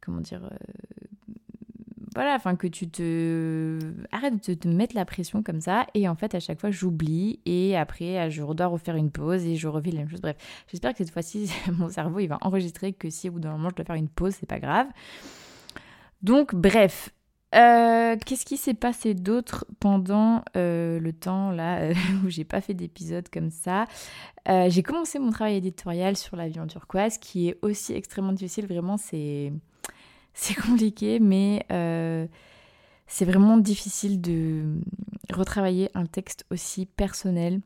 comment 0.00 0.20
dire 0.20 0.50
voilà, 2.14 2.34
enfin 2.34 2.56
que 2.56 2.66
tu 2.66 2.88
te 2.88 3.78
arrêtes 4.12 4.48
de 4.48 4.54
te 4.54 4.68
mettre 4.68 4.94
la 4.94 5.04
pression 5.04 5.42
comme 5.42 5.60
ça 5.60 5.86
et 5.94 6.08
en 6.08 6.14
fait 6.14 6.34
à 6.34 6.40
chaque 6.40 6.60
fois 6.60 6.70
j'oublie 6.70 7.40
et 7.46 7.76
après 7.76 8.30
je 8.30 8.42
dois 8.42 8.66
refaire 8.66 8.96
une 8.96 9.10
pause 9.10 9.44
et 9.44 9.56
je 9.56 9.68
revis 9.68 9.92
la 9.92 10.00
même 10.00 10.08
chose. 10.08 10.20
Bref, 10.20 10.36
j'espère 10.68 10.92
que 10.92 10.98
cette 10.98 11.10
fois-ci 11.10 11.50
mon 11.72 11.88
cerveau 11.88 12.20
il 12.20 12.28
va 12.28 12.38
enregistrer 12.40 12.92
que 12.92 13.10
si 13.10 13.28
au 13.28 13.32
bout 13.32 13.40
d'un 13.40 13.52
moment 13.52 13.70
je 13.70 13.76
dois 13.76 13.84
faire 13.84 13.96
une 13.96 14.08
pause, 14.08 14.34
c'est 14.38 14.48
pas 14.48 14.60
grave. 14.60 14.86
Donc 16.22 16.54
bref, 16.54 17.10
euh, 17.54 18.16
qu'est-ce 18.24 18.44
qui 18.44 18.56
s'est 18.56 18.74
passé 18.74 19.14
d'autre 19.14 19.64
pendant 19.78 20.42
euh, 20.56 20.98
le 20.98 21.12
temps 21.12 21.52
là 21.52 21.90
où 22.24 22.28
j'ai 22.28 22.44
pas 22.44 22.60
fait 22.60 22.74
d'épisode 22.74 23.28
comme 23.28 23.50
ça? 23.50 23.84
Euh, 24.48 24.68
J'ai 24.70 24.82
commencé 24.82 25.18
mon 25.18 25.30
travail 25.30 25.56
éditorial 25.56 26.16
sur 26.16 26.36
l'avion 26.36 26.66
turquoise 26.66 27.18
qui 27.18 27.48
est 27.48 27.58
aussi 27.62 27.92
extrêmement 27.92 28.32
difficile. 28.32 28.66
Vraiment, 28.66 28.96
c'est 28.96 29.52
c'est 30.34 30.54
compliqué, 30.54 31.20
mais 31.20 31.64
euh, 31.70 32.26
c'est 33.06 33.24
vraiment 33.24 33.56
difficile 33.56 34.20
de 34.20 34.80
retravailler 35.32 35.90
un 35.94 36.06
texte 36.06 36.44
aussi 36.50 36.86
personnel. 36.86 37.60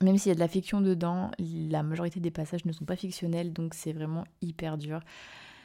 Même 0.00 0.16
s'il 0.16 0.28
y 0.28 0.32
a 0.32 0.34
de 0.34 0.40
la 0.40 0.48
fiction 0.48 0.80
dedans, 0.80 1.30
la 1.38 1.82
majorité 1.82 2.20
des 2.20 2.30
passages 2.30 2.64
ne 2.64 2.72
sont 2.72 2.84
pas 2.84 2.96
fictionnels, 2.96 3.52
donc 3.52 3.74
c'est 3.74 3.92
vraiment 3.92 4.24
hyper 4.42 4.78
dur. 4.78 5.00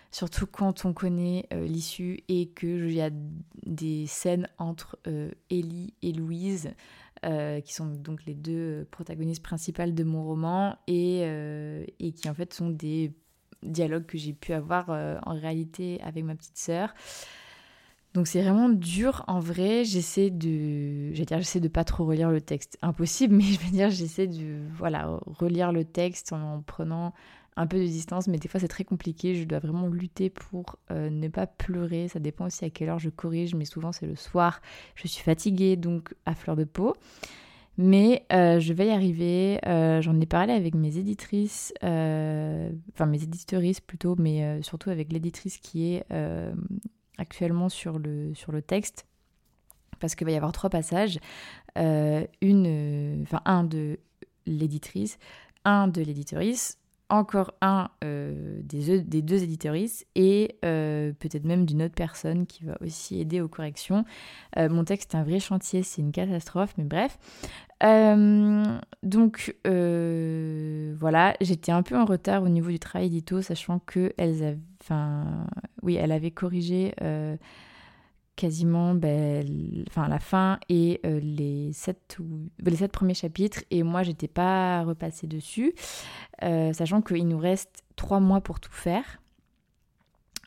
Surtout 0.10 0.48
quand 0.48 0.84
on 0.86 0.94
connaît 0.94 1.48
euh, 1.54 1.66
l'issue 1.66 2.20
et 2.28 2.48
qu'il 2.48 2.92
y 2.92 3.02
a 3.02 3.12
des 3.66 4.08
scènes 4.08 4.48
entre 4.58 4.98
euh, 5.08 5.32
Ellie 5.50 5.94
et 6.02 6.12
Louise, 6.12 6.72
qui 7.64 7.74
sont 7.74 7.86
donc 7.86 8.26
les 8.26 8.34
deux 8.34 8.88
protagonistes 8.90 9.44
principales 9.44 9.94
de 9.94 10.04
mon 10.04 10.24
roman, 10.24 10.76
et, 10.88 11.20
et 11.20 12.12
qui 12.14 12.28
en 12.28 12.34
fait 12.34 12.52
sont 12.52 12.72
des 12.72 13.14
dialogue 13.64 14.06
que 14.06 14.18
j'ai 14.18 14.34
pu 14.34 14.54
avoir 14.54 14.90
euh, 14.90 15.18
en 15.26 15.34
réalité 15.34 16.00
avec 16.04 16.24
ma 16.24 16.36
petite 16.36 16.58
sœur. 16.58 16.94
Donc 18.14 18.28
c'est 18.28 18.42
vraiment 18.42 18.70
dur 18.70 19.24
en 19.28 19.40
vrai. 19.40 19.86
J'essaie 19.86 20.30
de, 20.30 21.12
dire, 21.12 21.38
j'essaie 21.38 21.62
de 21.62 21.68
pas 21.70 21.84
trop 21.84 22.06
relire 22.06 22.30
le 22.30 22.42
texte, 22.42 22.78
impossible, 22.82 23.36
mais 23.38 23.44
je 23.44 23.60
veux 23.60 23.72
dire, 23.72 23.90
j'essaie 23.90 24.28
de, 24.28 24.60
voilà, 24.76 25.20
relire 25.26 25.72
le 25.72 25.86
texte 25.86 26.34
en, 26.34 26.62
prenant 26.62 27.14
un 27.58 27.68
peu 27.68 27.78
de 27.78 27.86
distance, 27.86 28.28
mais 28.28 28.38
des 28.38 28.48
fois 28.48 28.60
c'est 28.60 28.68
très 28.68 28.84
compliqué. 28.84 29.36
Je 29.36 29.44
dois 29.44 29.60
vraiment 29.60 29.88
lutter 29.88 30.30
pour 30.30 30.78
euh, 30.90 31.10
ne 31.10 31.28
pas 31.28 31.48
pleurer. 31.48 32.08
Ça 32.08 32.20
dépend 32.20 32.46
aussi 32.46 32.66
à 32.66 32.70
quelle 32.70 32.90
heure 32.90 33.00
je 33.00 33.10
corrige, 33.10 33.56
mais 33.56 33.66
souvent 33.66 33.92
c'est 33.92 34.08
le 34.08 34.16
soir. 34.16 34.62
Je 34.96 35.08
suis 35.08 35.24
fatiguée, 35.24 35.76
donc 35.76 36.14
à 36.26 36.36
fleur 36.36 36.56
de 36.56 36.64
peau. 36.64 36.96
Mais 37.84 38.28
euh, 38.32 38.60
je 38.60 38.74
vais 38.74 38.88
y 38.88 38.92
arriver. 38.92 39.60
Euh, 39.66 40.02
j'en 40.02 40.20
ai 40.22 40.28
parlé 40.28 40.54
avec 40.54 40.76
mes 40.76 41.00
éditrices, 41.00 41.74
euh, 41.84 42.70
enfin 42.94 43.08
mes 43.08 43.24
éditoristes 43.24 43.82
plutôt, 43.82 44.16
mais 44.20 44.62
surtout 44.62 44.92
avec 44.92 45.12
l'éditrice 45.12 45.58
qui 45.58 45.94
est 45.94 46.06
actuellement 47.18 47.70
sur 47.70 47.98
le, 47.98 48.34
sur 48.36 48.52
le 48.52 48.62
texte. 48.62 49.08
Parce 50.00 50.14
qu'il 50.16 50.26
va 50.26 50.32
y 50.32 50.36
avoir 50.36 50.52
trois 50.52 50.70
passages. 50.70 51.20
une, 51.76 53.24
enfin 53.24 53.42
un 53.46 53.64
de 53.64 54.00
l'éditrice, 54.46 55.18
un 55.66 55.88
de 55.88 56.02
l'éditorice, 56.02 56.78
encore 57.12 57.54
un 57.62 57.90
euh, 58.04 58.62
des, 58.64 59.22
deux 59.22 59.44
éditoristes 59.44 60.08
et 60.16 60.56
euh, 60.64 61.12
peut-être 61.20 61.44
même 61.44 61.66
d'une 61.66 61.84
autre 61.84 61.94
personne 61.94 62.46
qui 62.48 62.64
va 62.64 62.78
aussi 62.82 63.20
aider 63.20 63.42
aux 63.42 63.50
corrections. 63.50 64.06
Euh, 64.58 64.70
mon 64.70 64.84
texte 64.84 65.14
est 65.14 65.18
un 65.18 65.24
vrai 65.24 65.40
chantier, 65.40 65.84
c'est 65.84 66.02
une 66.02 66.12
catastrophe, 66.12 66.74
mais 66.78 66.86
bref. 66.86 67.20
donc 69.04 69.56
voilà, 69.66 71.36
j'étais 71.42 71.72
un 71.72 71.84
peu 71.84 71.98
en 71.98 72.06
retard 72.06 72.44
au 72.44 72.50
niveau 72.50 72.72
du 72.72 72.80
travail 72.80 73.08
édito, 73.08 73.42
sachant 73.42 73.80
que 73.80 74.14
elles 74.18 74.58
enfin, 74.82 75.48
oui, 75.84 75.96
elle 75.96 76.12
avait 76.12 76.32
corrigé 76.32 76.94
quasiment 78.42 78.96
ben, 78.96 79.46
la 79.96 80.20
fin 80.20 80.60
et 80.68 81.00
euh, 81.06 81.20
les, 81.20 81.72
sept 81.74 82.18
ou, 82.20 82.50
les 82.66 82.78
sept 82.78 82.92
premiers 82.92 83.14
chapitres 83.14 83.64
et 83.70 83.84
moi 83.84 84.02
j'étais 84.02 84.28
pas 84.28 84.84
repassée 84.84 85.28
dessus 85.28 85.76
euh, 86.42 86.74
sachant 86.74 87.04
qu'il 87.04 87.28
nous 87.28 87.38
reste 87.38 87.84
trois 87.96 88.20
mois 88.20 88.42
pour 88.42 88.60
tout 88.60 88.72
faire 88.72 89.22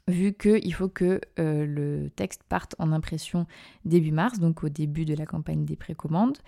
vu 0.08 0.32
qu'il 0.32 0.74
faut 0.74 0.88
que 0.88 1.20
euh, 1.38 1.64
le 1.64 2.10
texte 2.10 2.42
parte 2.48 2.74
en 2.80 2.90
impression 2.90 3.46
début 3.84 4.10
mars 4.10 4.40
donc 4.40 4.64
au 4.64 4.68
début 4.68 5.04
de 5.04 5.14
la 5.14 5.24
campagne 5.24 5.64
des 5.64 5.76
précommandes 5.76 6.38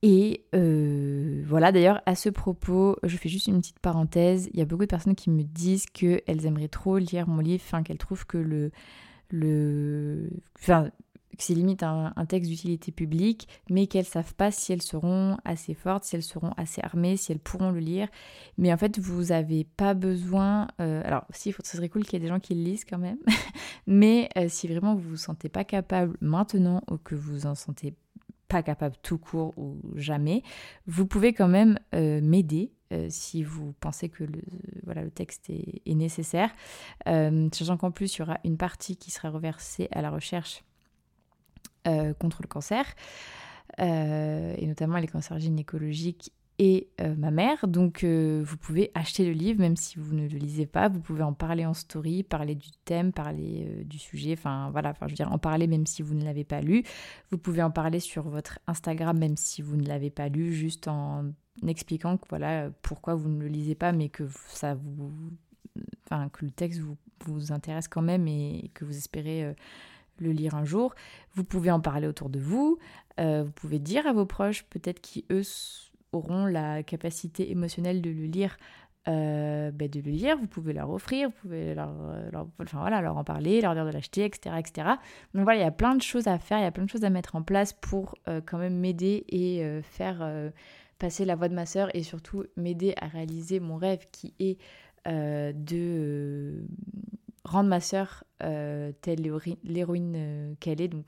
et 0.00 0.44
voilà, 0.52 1.72
d'ailleurs, 1.72 2.02
à 2.06 2.14
ce 2.14 2.28
propos, 2.28 2.96
je 3.02 3.16
fais 3.16 3.28
juste 3.28 3.48
une 3.48 3.58
petite 3.58 3.80
parenthèse. 3.80 4.48
Il 4.52 4.60
y 4.60 4.62
a 4.62 4.64
beaucoup 4.64 4.84
de 4.84 4.88
personnes 4.88 5.16
qui 5.16 5.28
me 5.28 5.42
disent 5.42 5.86
qu'elles 5.86 6.46
aimeraient 6.46 6.68
trop 6.68 6.98
lire 6.98 7.26
mon 7.26 7.40
livre, 7.40 7.64
qu'elles 7.82 7.98
trouvent 7.98 8.24
que 8.24 8.38
le, 8.38 8.70
le, 9.30 10.30
enfin, 10.58 10.90
c'est 11.38 11.54
limite 11.54 11.82
un, 11.82 12.12
texte 12.28 12.50
d'utilité 12.50 12.92
publique, 12.92 13.48
mais 13.70 13.86
qu'elles 13.86 14.04
savent 14.04 14.34
pas 14.34 14.50
si 14.50 14.72
elles 14.72 14.82
seront 14.82 15.36
assez 15.44 15.74
fortes, 15.74 16.04
si 16.04 16.16
elles 16.16 16.22
seront 16.22 16.52
assez 16.56 16.80
armées, 16.82 17.16
si 17.16 17.32
elles 17.32 17.38
pourront 17.38 17.70
le 17.70 17.78
lire. 17.78 18.08
Mais 18.58 18.72
en 18.72 18.76
fait, 18.76 18.98
vous 18.98 19.26
n'avez 19.26 19.64
pas 19.64 19.94
besoin. 19.94 20.66
Euh, 20.80 21.02
alors, 21.04 21.24
si, 21.30 21.54
ce 21.62 21.76
serait 21.76 21.88
cool 21.88 22.04
qu'il 22.04 22.14
y 22.14 22.16
ait 22.16 22.20
des 22.20 22.28
gens 22.28 22.40
qui 22.40 22.54
le 22.54 22.62
lisent 22.62 22.84
quand 22.84 22.98
même. 22.98 23.18
mais 23.86 24.28
euh, 24.36 24.46
si 24.48 24.66
vraiment 24.66 24.94
vous 24.94 25.10
vous 25.10 25.16
sentez 25.16 25.48
pas 25.48 25.64
capable 25.64 26.16
maintenant 26.20 26.82
ou 26.90 26.96
que 26.96 27.14
vous 27.14 27.46
en 27.46 27.54
sentez 27.54 27.94
pas 28.48 28.62
capable 28.62 28.96
tout 29.02 29.18
court 29.18 29.52
ou 29.56 29.76
jamais, 29.94 30.42
vous 30.86 31.06
pouvez 31.06 31.32
quand 31.34 31.48
même 31.48 31.78
euh, 31.94 32.20
m'aider 32.20 32.72
euh, 32.92 33.06
si 33.10 33.42
vous 33.42 33.74
pensez 33.80 34.08
que 34.08 34.24
le, 34.24 34.40
voilà, 34.84 35.02
le 35.02 35.10
texte 35.10 35.50
est, 35.50 35.94
nécessaire. 35.94 36.50
Euh, 37.06 37.48
sachant 37.52 37.76
qu'en 37.76 37.90
plus, 37.90 38.16
il 38.16 38.18
y 38.20 38.22
aura 38.22 38.38
une 38.44 38.56
partie 38.56 38.96
qui 38.96 39.10
sera 39.10 39.30
reversée 39.30 39.88
à 39.92 40.02
la 40.02 40.10
recherche 40.10 40.64
contre 42.18 42.42
le 42.42 42.48
cancer, 42.48 42.84
et 43.78 44.66
notamment 44.66 44.98
les 44.98 45.06
cancers 45.06 45.38
gynécologiques 45.38 46.32
et 46.58 46.88
euh, 47.00 47.14
ma 47.16 47.30
mère. 47.30 47.66
Donc 47.68 48.04
euh, 48.04 48.42
vous 48.44 48.56
pouvez 48.56 48.90
acheter 48.94 49.24
le 49.24 49.32
livre 49.32 49.60
même 49.60 49.76
si 49.76 49.98
vous 49.98 50.14
ne 50.14 50.28
le 50.28 50.38
lisez 50.38 50.66
pas. 50.66 50.88
Vous 50.88 51.00
pouvez 51.00 51.22
en 51.22 51.32
parler 51.32 51.64
en 51.64 51.74
story, 51.74 52.22
parler 52.22 52.54
du 52.54 52.70
thème, 52.84 53.12
parler 53.12 53.66
euh, 53.66 53.84
du 53.84 53.98
sujet. 53.98 54.32
Enfin 54.32 54.70
voilà, 54.70 54.90
enfin 54.90 55.06
je 55.06 55.12
veux 55.12 55.16
dire 55.16 55.32
en 55.32 55.38
parler 55.38 55.66
même 55.66 55.86
si 55.86 56.02
vous 56.02 56.14
ne 56.14 56.24
l'avez 56.24 56.44
pas 56.44 56.60
lu. 56.60 56.82
Vous 57.30 57.38
pouvez 57.38 57.62
en 57.62 57.70
parler 57.70 58.00
sur 58.00 58.28
votre 58.28 58.58
Instagram 58.66 59.18
même 59.18 59.36
si 59.36 59.62
vous 59.62 59.76
ne 59.76 59.86
l'avez 59.86 60.10
pas 60.10 60.28
lu, 60.28 60.52
juste 60.52 60.88
en 60.88 61.26
expliquant 61.66 62.16
que 62.16 62.26
voilà 62.28 62.70
pourquoi 62.82 63.14
vous 63.14 63.28
ne 63.28 63.40
le 63.40 63.48
lisez 63.48 63.74
pas, 63.74 63.92
mais 63.92 64.08
que 64.08 64.24
ça 64.48 64.74
vous, 64.74 65.12
enfin 66.04 66.28
que 66.28 66.44
le 66.44 66.50
texte 66.50 66.80
vous, 66.80 66.96
vous 67.24 67.52
intéresse 67.52 67.88
quand 67.88 68.02
même 68.02 68.28
et 68.28 68.70
que 68.74 68.84
vous 68.84 68.96
espérez 68.96 69.54
le 70.18 70.32
lire 70.32 70.54
un 70.54 70.64
jour. 70.64 70.94
Vous 71.34 71.44
pouvez 71.44 71.70
en 71.70 71.80
parler 71.80 72.06
autour 72.06 72.30
de 72.30 72.38
vous. 72.38 72.78
vous 73.18 73.52
pouvez 73.54 73.78
dire 73.78 74.06
à 74.06 74.12
vos 74.12 74.26
proches 74.26 74.64
peut-être 74.64 75.00
qui 75.00 75.24
eux 75.30 75.42
auront 76.12 76.46
la 76.46 76.82
capacité 76.82 77.50
émotionnelle 77.50 78.00
de 78.00 78.10
le 78.10 78.24
lire 78.24 78.56
euh, 79.08 79.70
ben, 79.70 79.88
de 79.88 80.00
le 80.00 80.10
lire, 80.10 80.36
vous 80.36 80.46
pouvez 80.46 80.74
leur 80.74 80.90
offrir, 80.90 81.28
vous 81.28 81.34
pouvez 81.40 81.74
leur, 81.74 81.88
en 83.16 83.24
parler, 83.24 83.60
leur 83.62 83.72
dire 83.72 83.86
de 83.86 83.90
l'acheter, 83.90 84.24
etc., 84.24 84.56
etc. 84.58 84.88
Donc 85.32 85.44
voilà, 85.44 85.60
il 85.60 85.62
y 85.62 85.66
a 85.66 85.70
plein 85.70 85.94
de 85.94 86.02
choses 86.02 86.26
à 86.26 86.38
faire, 86.38 86.58
il 86.58 86.62
y 86.62 86.66
a 86.66 86.70
plein 86.70 86.84
de 86.84 86.90
choses 86.90 87.04
à 87.04 87.10
mettre 87.10 87.34
en 87.34 87.42
place 87.42 87.72
pour 87.72 88.16
euh, 88.28 88.42
quand 88.44 88.58
même 88.58 88.76
m'aider 88.76 89.24
et 89.28 89.64
euh, 89.64 89.80
faire 89.82 90.18
passer 90.98 91.24
la 91.24 91.36
voix 91.36 91.48
de 91.48 91.54
ma 91.54 91.66
sœur 91.66 91.94
et 91.94 92.02
surtout 92.02 92.44
m'aider 92.56 92.94
à 93.00 93.06
réaliser 93.06 93.60
mon 93.60 93.76
rêve 93.76 94.04
qui 94.12 94.34
est 94.38 94.58
de 95.06 96.66
rendre 97.44 97.70
ma 97.70 97.80
sœur 97.80 98.24
telle 98.38 99.22
l'héroïne 99.64 100.56
qu'elle 100.60 100.82
est, 100.82 100.88
donc 100.88 101.06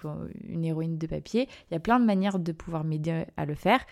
une 0.48 0.64
héroïne 0.64 0.96
de 0.96 1.06
papier. 1.06 1.48
Il 1.70 1.74
y 1.74 1.76
a 1.76 1.80
plein 1.80 2.00
de 2.00 2.06
manières 2.06 2.38
de 2.38 2.52
pouvoir 2.52 2.84
m'aider 2.84 3.26
à 3.36 3.44
le 3.44 3.54
faire. 3.54 3.84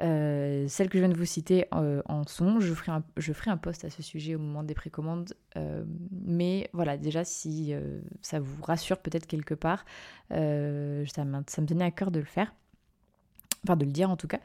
Euh, 0.00 0.66
celle 0.68 0.88
que 0.88 0.96
je 0.96 1.04
viens 1.04 1.12
de 1.12 1.18
vous 1.18 1.26
citer 1.26 1.66
euh, 1.74 2.00
en 2.06 2.26
son, 2.26 2.60
je 2.60 2.72
ferai, 2.72 2.92
un, 2.92 3.04
je 3.18 3.32
ferai 3.32 3.50
un 3.50 3.58
post 3.58 3.84
à 3.84 3.90
ce 3.90 4.02
sujet 4.02 4.34
au 4.34 4.38
moment 4.38 4.62
des 4.62 4.74
précommandes. 4.74 5.34
Euh, 5.56 5.84
mais 6.24 6.70
voilà, 6.72 6.96
déjà, 6.96 7.24
si 7.24 7.74
ça 8.22 8.40
vous 8.40 8.62
rassure 8.62 8.98
peut-être 8.98 9.26
quelque 9.26 9.54
part, 9.54 9.84
ça, 10.30 10.36
me 10.36 11.66
tenait 11.66 11.84
à 11.84 11.90
cœur 11.90 12.10
de 12.10 12.20
le 12.20 12.26
faire. 12.26 12.54
Enfin, 13.64 13.76
de 13.76 13.84
le 13.84 13.92
dire 13.92 14.10
en 14.10 14.16
tout 14.16 14.28
cas. 14.28 14.40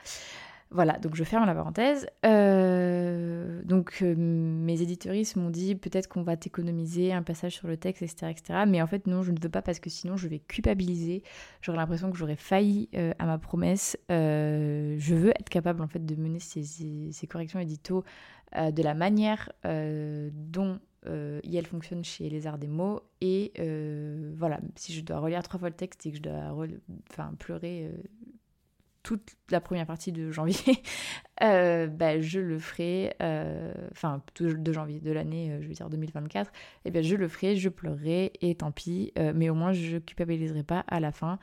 Voilà, 0.69 1.00
donc 1.00 1.15
je 1.15 1.24
ferme 1.24 1.45
la 1.45 1.55
parenthèse. 1.55 2.07
Euh, 2.25 3.62
donc 3.63 4.00
euh, 4.01 4.15
mes 4.17 4.81
éditoristes 4.81 5.38
m'ont 5.38 5.50
dit 5.50 5.75
peut-être 5.75 6.09
qu'on 6.09 6.24
va 6.24 6.36
t'économiser 6.36 7.13
un 7.13 7.24
passage 7.24 7.53
sur 7.53 7.67
le 7.67 7.77
texte, 7.77 8.01
etc., 8.01 8.31
etc. 8.31 8.59
Mais 8.67 8.81
en 8.81 8.88
fait 8.88 9.07
non, 9.07 9.24
je 9.24 9.31
ne 9.31 9.38
veux 9.41 9.50
pas 9.50 9.62
parce 9.62 9.79
que 9.79 9.89
sinon 9.89 10.17
je 10.17 10.27
vais 10.27 10.39
culpabiliser. 10.39 11.24
J'aurais 11.62 11.77
l'impression 11.77 12.12
que 12.12 12.17
j'aurais 12.17 12.36
failli 12.36 12.89
euh, 12.95 13.13
à 13.17 13.25
ma 13.25 13.38
promesse. 13.38 13.97
je 14.09 15.15
veux 15.15 15.29
être 15.29 15.50
capable 15.50 15.81
en 15.81 15.88
fait 15.88 16.05
de 16.05 16.15
mener 16.15 16.39
ces, 16.39 17.27
corrections 17.27 17.59
édito 17.59 18.03
de 18.55 18.81
la 18.81 18.93
manière 18.93 19.51
dont 19.63 20.79
elle 21.05 21.65
fonctionne 21.65 22.03
chez 22.03 22.29
les 22.29 22.45
arts 22.45 22.57
des 22.57 22.67
mots. 22.67 23.01
Et 23.21 23.53
voilà, 24.36 24.59
si 24.75 24.93
je 24.93 25.01
dois 25.01 25.19
relire 25.19 25.43
trois 25.43 25.59
fois 25.59 25.69
le 25.69 25.75
texte 25.75 26.05
et 26.05 26.12
que 26.12 26.17
je 26.17 26.24
dois 26.24 26.53
enfin, 27.09 27.33
pleurer 27.39 27.89
toute 29.07 29.37
la 29.51 29.61
première 29.61 29.85
partie 29.85 30.11
de 30.11 30.31
janvier, 30.31 30.83
euh, 31.41 31.87
bah, 31.87 32.19
je 32.19 32.41
le 32.41 32.59
ferai, 32.59 33.15
euh, 33.21 33.73
enfin 33.91 34.21
de 34.37 34.73
janvier 34.73 34.99
de 34.99 35.11
l'année, 35.13 35.49
euh, 35.49 35.61
je 35.61 35.67
veux 35.69 35.73
dire 35.73 35.89
2024, 35.89 36.51
et 36.51 36.51
eh 36.83 36.91
bien 36.91 37.01
je 37.01 37.15
le 37.15 37.29
ferai, 37.29 37.55
je 37.55 37.69
pleurerai 37.69 38.33
et 38.41 38.55
tant 38.55 38.73
pis, 38.73 39.13
mais 39.33 39.49
au 39.49 39.55
moins 39.55 39.71
je 39.71 39.97
culpabiliserai 39.97 40.63
pas 40.63 40.83
à 40.89 40.99
la 40.99 41.13
fin. 41.13 41.39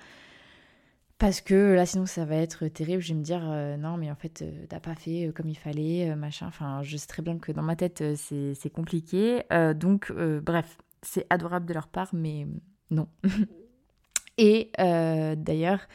Parce 1.16 1.40
que 1.40 1.72
là, 1.72 1.86
sinon, 1.86 2.04
ça 2.04 2.26
va 2.26 2.36
être 2.36 2.66
terrible. 2.66 3.00
Je 3.00 3.14
vais 3.14 3.18
me 3.18 3.22
dire, 3.22 3.40
non, 3.78 3.96
mais 3.96 4.10
en 4.10 4.16
fait, 4.16 4.44
t'as 4.68 4.80
pas 4.80 4.96
fait 4.96 5.32
comme 5.34 5.48
il 5.48 5.56
fallait, 5.56 6.14
machin. 6.16 6.48
Enfin, 6.48 6.82
je 6.82 6.96
sais 6.96 7.06
très 7.06 7.22
bien 7.22 7.38
que 7.38 7.52
dans 7.52 7.62
ma 7.62 7.76
tête, 7.76 8.02
c'est 8.16 8.70
compliqué. 8.70 9.42
donc, 9.76 10.12
bref, 10.12 10.76
c'est 11.02 11.24
adorable 11.30 11.66
de 11.66 11.72
leur 11.72 11.86
part, 11.86 12.10
mais 12.12 12.46
non. 12.90 13.08
et 14.38 14.70
d'ailleurs, 14.76 15.86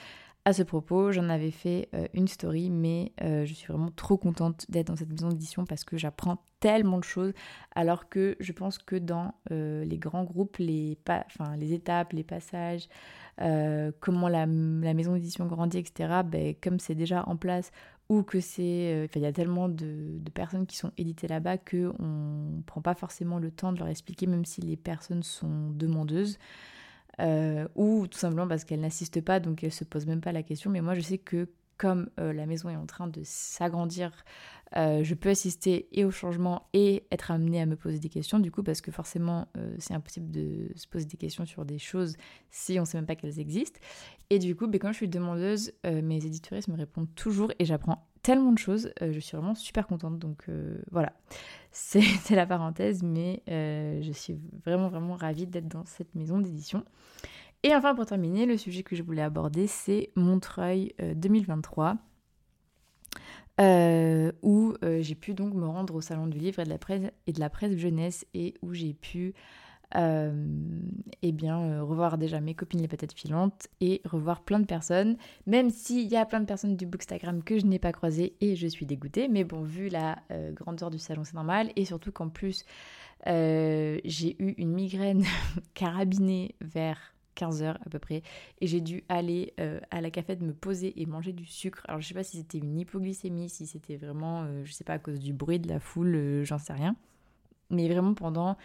à 0.45 0.53
ce 0.53 0.63
propos, 0.63 1.11
j'en 1.11 1.29
avais 1.29 1.51
fait 1.51 1.89
euh, 1.93 2.07
une 2.13 2.27
story, 2.27 2.69
mais 2.69 3.11
euh, 3.21 3.45
je 3.45 3.53
suis 3.53 3.67
vraiment 3.67 3.91
trop 3.91 4.17
contente 4.17 4.65
d'être 4.69 4.87
dans 4.87 4.95
cette 4.95 5.11
maison 5.11 5.29
d'édition 5.29 5.65
parce 5.65 5.83
que 5.83 5.97
j'apprends 5.97 6.37
tellement 6.59 6.97
de 6.97 7.03
choses, 7.03 7.33
alors 7.75 8.09
que 8.09 8.37
je 8.39 8.51
pense 8.53 8.77
que 8.77 8.95
dans 8.95 9.33
euh, 9.51 9.83
les 9.83 9.97
grands 9.97 10.23
groupes, 10.23 10.57
les, 10.57 10.97
enfin, 11.07 11.55
les 11.57 11.73
étapes, 11.73 12.13
les 12.13 12.23
passages, 12.23 12.87
comment 14.01 14.27
la, 14.27 14.45
maison 14.45 15.13
d'édition 15.13 15.45
grandit, 15.45 15.77
etc., 15.77 16.21
ben, 16.25 16.55
comme 16.61 16.79
c'est 16.79 16.95
déjà 16.95 17.23
en 17.27 17.37
place, 17.37 17.71
ou 18.09 18.23
que 18.23 18.41
c'est... 18.41 19.07
il 19.15 19.21
y 19.21 19.25
a 19.25 19.31
tellement 19.31 19.69
de, 19.69 20.17
de 20.19 20.31
personnes 20.31 20.65
qui 20.65 20.75
sont 20.75 20.91
éditées 20.97 21.29
là-bas 21.29 21.57
qu'on 21.57 21.93
ne 22.57 22.61
prend 22.65 22.81
pas 22.81 22.95
forcément 22.95 23.39
le 23.39 23.51
temps 23.51 23.71
de 23.71 23.79
leur 23.79 23.87
expliquer, 23.87 24.27
même 24.27 24.43
si 24.43 24.59
les 24.59 24.75
personnes 24.75 25.23
sont 25.23 25.69
demandeuses. 25.69 26.37
Euh, 27.19 27.67
ou 27.75 28.07
tout 28.07 28.17
simplement 28.17 28.47
parce 28.47 28.63
qu'elle 28.63 28.81
n'assiste 28.81 29.21
pas, 29.21 29.39
donc 29.39 29.63
elle 29.63 29.71
se 29.71 29.83
pose 29.83 30.05
même 30.05 30.21
pas 30.21 30.31
la 30.31 30.43
question. 30.43 30.69
Mais 30.69 30.81
moi, 30.81 30.95
je 30.95 31.01
sais 31.01 31.17
que 31.17 31.49
comme 31.77 32.09
euh, 32.19 32.33
la 32.33 32.45
maison 32.45 32.69
est 32.69 32.75
en 32.75 32.85
train 32.85 33.07
de 33.07 33.21
s'agrandir, 33.23 34.11
euh, 34.75 35.03
je 35.03 35.15
peux 35.15 35.29
assister 35.29 35.87
et 35.93 36.03
au 36.03 36.11
changement 36.11 36.67
et 36.73 37.07
être 37.11 37.31
amenée 37.31 37.61
à 37.61 37.65
me 37.65 37.75
poser 37.75 37.99
des 37.99 38.09
questions, 38.09 38.39
du 38.39 38.51
coup, 38.51 38.63
parce 38.63 38.81
que 38.81 38.91
forcément, 38.91 39.47
c'est 39.79 39.93
impossible 39.93 40.29
de 40.29 40.71
se 40.75 40.87
poser 40.87 41.05
des 41.05 41.17
questions 41.17 41.45
sur 41.45 41.65
des 41.65 41.79
choses 41.79 42.15
si 42.51 42.77
on 42.79 42.81
ne 42.81 42.85
sait 42.85 42.97
même 42.97 43.05
pas 43.05 43.15
qu'elles 43.15 43.39
existent. 43.39 43.79
Et 44.29 44.39
du 44.39 44.55
coup, 44.55 44.67
ben, 44.67 44.77
quand 44.77 44.91
je 44.91 44.97
suis 44.97 45.07
demandeuse, 45.07 45.71
mes 45.85 46.25
éditoristes 46.25 46.67
me 46.67 46.77
répondent 46.77 47.13
toujours 47.15 47.51
et 47.59 47.65
j'apprends 47.65 48.08
tellement 48.21 48.51
de 48.51 48.57
choses. 48.57 48.91
je 49.01 49.19
suis 49.19 49.35
vraiment 49.35 49.55
super 49.55 49.87
contente, 49.87 50.19
donc 50.19 50.45
voilà. 50.91 51.13
C'est 51.71 52.31
la 52.31 52.45
parenthèse, 52.45 53.03
mais 53.03 53.43
je 53.47 54.11
suis 54.13 54.37
vraiment, 54.65 54.89
vraiment 54.89 55.15
ravie 55.15 55.47
d'être 55.47 55.67
dans 55.67 55.85
cette 55.85 56.15
maison 56.15 56.39
d'édition. 56.39 56.83
Et 57.63 57.75
enfin, 57.75 57.93
pour 57.93 58.05
terminer, 58.05 58.45
le 58.45 58.57
sujet 58.57 58.83
que 58.83 58.95
je 58.95 59.03
voulais 59.03 59.21
aborder, 59.21 59.67
c'est 59.67 60.11
Montreuil 60.15 60.93
2023. 61.15 61.91
Euh, 61.91 61.95
euh, 63.59 64.31
où 64.41 64.73
euh, 64.83 65.01
j'ai 65.01 65.15
pu 65.15 65.33
donc 65.33 65.53
me 65.53 65.65
rendre 65.65 65.95
au 65.95 65.99
salon 65.99 66.27
du 66.27 66.37
livre 66.37 66.59
et 66.59 66.63
de 66.63 66.69
la 66.69 66.77
presse 66.77 67.11
et 67.27 67.33
de 67.33 67.39
la 67.41 67.49
presse 67.49 67.75
jeunesse 67.75 68.25
et 68.33 68.53
où 68.61 68.73
j'ai 68.73 68.93
pu 68.93 69.33
eh 69.95 71.31
bien 71.31 71.81
revoir 71.81 72.17
déjà 72.17 72.39
mes 72.39 72.53
copines 72.53 72.81
les 72.81 72.87
patates 72.87 73.13
filantes 73.13 73.67
et 73.81 74.01
revoir 74.05 74.41
plein 74.41 74.59
de 74.59 74.65
personnes 74.65 75.17
même 75.47 75.69
s'il 75.69 76.07
y 76.07 76.15
a 76.15 76.25
plein 76.25 76.39
de 76.39 76.45
personnes 76.45 76.75
du 76.75 76.85
Bookstagram 76.85 77.43
que 77.43 77.57
je 77.57 77.65
n'ai 77.65 77.79
pas 77.79 77.91
croisées 77.91 78.35
et 78.41 78.55
je 78.55 78.67
suis 78.67 78.85
dégoûtée 78.85 79.27
mais 79.27 79.43
bon 79.43 79.63
vu 79.63 79.89
la 79.89 80.19
grandeur 80.51 80.91
du 80.91 80.99
salon 80.99 81.23
c'est 81.23 81.33
normal 81.33 81.71
et 81.75 81.85
surtout 81.85 82.11
qu'en 82.11 82.29
plus 82.29 82.65
j'ai 83.25 84.35
eu 84.39 84.53
une 84.57 84.73
migraine 84.73 85.25
carabinée 85.73 86.55
vers 86.61 87.13
15 87.39 87.63
heures 87.63 87.79
à 87.85 87.89
peu 87.89 87.99
près. 87.99 88.21
Et 88.59 88.67
j'ai 88.67 88.81
dû 88.81 89.03
aller 89.07 89.53
euh, 89.59 89.79
à 89.91 90.01
la 90.01 90.11
cafette 90.11 90.41
me 90.41 90.53
poser 90.53 91.01
et 91.01 91.05
manger 91.05 91.31
du 91.31 91.45
sucre. 91.45 91.83
Alors 91.87 92.01
je 92.01 92.07
sais 92.07 92.13
pas 92.13 92.23
si 92.23 92.37
c'était 92.37 92.57
une 92.57 92.77
hypoglycémie, 92.77 93.49
si 93.49 93.65
c'était 93.65 93.95
vraiment, 93.95 94.43
euh, 94.43 94.65
je 94.65 94.73
sais 94.73 94.83
pas, 94.83 94.93
à 94.93 94.99
cause 94.99 95.19
du 95.19 95.33
bruit 95.33 95.59
de 95.59 95.69
la 95.69 95.79
foule, 95.79 96.15
euh, 96.15 96.43
j'en 96.43 96.57
sais 96.57 96.73
rien. 96.73 96.95
Mais 97.69 97.87
vraiment 97.87 98.13
pendant 98.13 98.57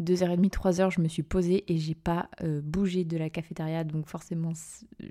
2h30, 0.00 0.50
3h, 0.50 0.90
je 0.90 1.00
me 1.00 1.08
suis 1.08 1.22
posée 1.22 1.64
et 1.72 1.78
j'ai 1.78 1.94
pas 1.94 2.28
bougé 2.62 3.04
de 3.04 3.16
la 3.16 3.30
cafétéria. 3.30 3.84
Donc 3.84 4.08
forcément, 4.08 4.52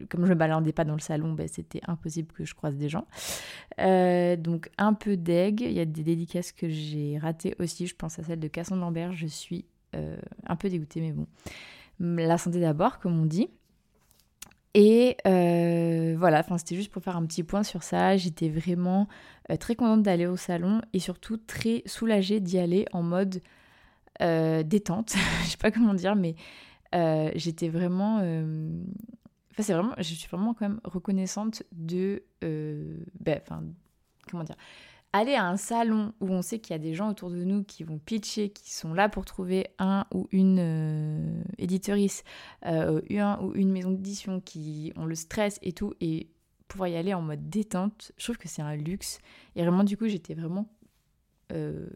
comme 0.10 0.26
je 0.26 0.32
me 0.32 0.36
baladais 0.36 0.74
pas 0.74 0.84
dans 0.84 0.96
le 0.96 1.00
salon, 1.00 1.34
ben, 1.34 1.48
c'était 1.48 1.82
impossible 1.88 2.32
que 2.34 2.46
je 2.46 2.56
croise 2.56 2.76
des 2.76 2.90
gens. 2.90 3.06
donc 3.78 4.70
un 4.78 4.94
peu 4.94 5.18
d'aigle. 5.18 5.64
Il 5.64 5.74
y 5.74 5.80
a 5.80 5.86
des 5.86 6.04
dédicaces 6.04 6.52
que 6.52 6.68
j'ai 6.68 7.18
ratées 7.20 7.56
aussi. 7.60 7.88
Je 7.88 7.96
pense 7.96 8.20
à 8.20 8.24
celle 8.24 8.40
de 8.40 8.48
Casson 8.48 8.76
Lambert. 8.76 9.14
Je 9.14 9.28
suis 9.28 9.66
un 9.94 10.56
peu 10.56 10.70
dégoûtée, 10.70 11.02
mais 11.02 11.12
bon 11.12 11.28
la 12.02 12.38
santé 12.38 12.60
d'abord, 12.60 13.00
comme 13.00 13.20
on 13.20 13.26
dit. 13.26 13.50
Et 14.74 15.18
euh, 15.28 16.16
voilà, 16.18 16.44
c'était 16.58 16.76
juste 16.76 16.92
pour 16.92 17.04
faire 17.04 17.18
un 17.18 17.26
petit 17.26 17.44
point 17.44 17.64
sur 17.64 17.84
ça. 17.84 18.16
J'étais 18.16 18.50
vraiment 18.50 19.08
euh, 19.50 19.58
très 19.58 19.76
contente 19.76 20.02
d'aller 20.04 20.28
au 20.28 20.38
salon 20.38 20.82
et 20.94 21.00
surtout 21.00 21.38
très 21.38 21.84
soulagée 21.86 22.40
d'y 22.40 22.58
aller 22.58 22.86
en 22.94 23.04
mode 23.04 23.42
euh, 24.22 24.64
détente. 24.64 25.14
Je 25.44 25.50
sais 25.50 25.58
pas 25.58 25.72
comment 25.72 25.94
dire, 25.94 26.16
mais 26.16 26.36
j'étais 27.36 27.70
vraiment. 27.70 28.18
Enfin, 28.18 29.64
c'est 29.64 29.74
vraiment. 29.74 29.94
Je 29.98 30.04
suis 30.04 30.28
vraiment 30.30 30.54
quand 30.54 30.68
même 30.68 30.82
reconnaissante 30.84 31.64
de. 31.72 32.24
Ben, 32.42 33.40
enfin, 33.42 33.64
comment 34.30 34.44
dire 34.44 34.58
aller 35.14 35.36
à 35.36 35.46
un 35.46 35.58
salon 35.58 36.14
où 36.22 36.30
on 36.30 36.42
sait 36.42 36.60
qu'il 36.60 36.74
y 36.74 36.76
a 36.76 36.80
des 36.80 36.94
gens 36.94 37.10
autour 37.10 37.30
de 37.30 37.44
nous 37.44 37.64
qui 37.64 37.84
vont 37.84 38.00
pitcher, 38.00 38.50
qui 38.50 38.74
sont 38.74 38.94
là 38.94 39.10
pour 39.10 39.26
trouver 39.26 39.68
un 39.78 40.06
ou 40.14 40.28
une 40.32 40.60
euh, 40.60 41.44
éditorice, 41.58 42.24
euh, 42.66 43.02
un 43.12 43.40
ou 43.42 43.54
une 43.56 43.72
maison 43.72 43.92
d'édition, 43.92 44.40
qui 44.40 44.94
ont 44.96 45.06
le 45.06 45.16
stress 45.16 45.60
et 45.62 45.74
tout, 45.74 45.94
et 46.00 46.30
pouvoir 46.68 46.90
y 46.90 46.96
aller 46.96 47.14
en 47.14 47.22
mode 47.22 47.50
détente, 47.50 48.14
je 48.18 48.24
trouve 48.24 48.38
que 48.38 48.48
c'est 48.48 48.62
un 48.62 48.76
luxe. 48.76 49.20
Et 49.56 49.62
vraiment, 49.62 49.84
du 49.84 49.98
coup, 49.98 50.08
j'étais 50.08 50.34
vraiment 50.34 50.70
euh, 51.52 51.90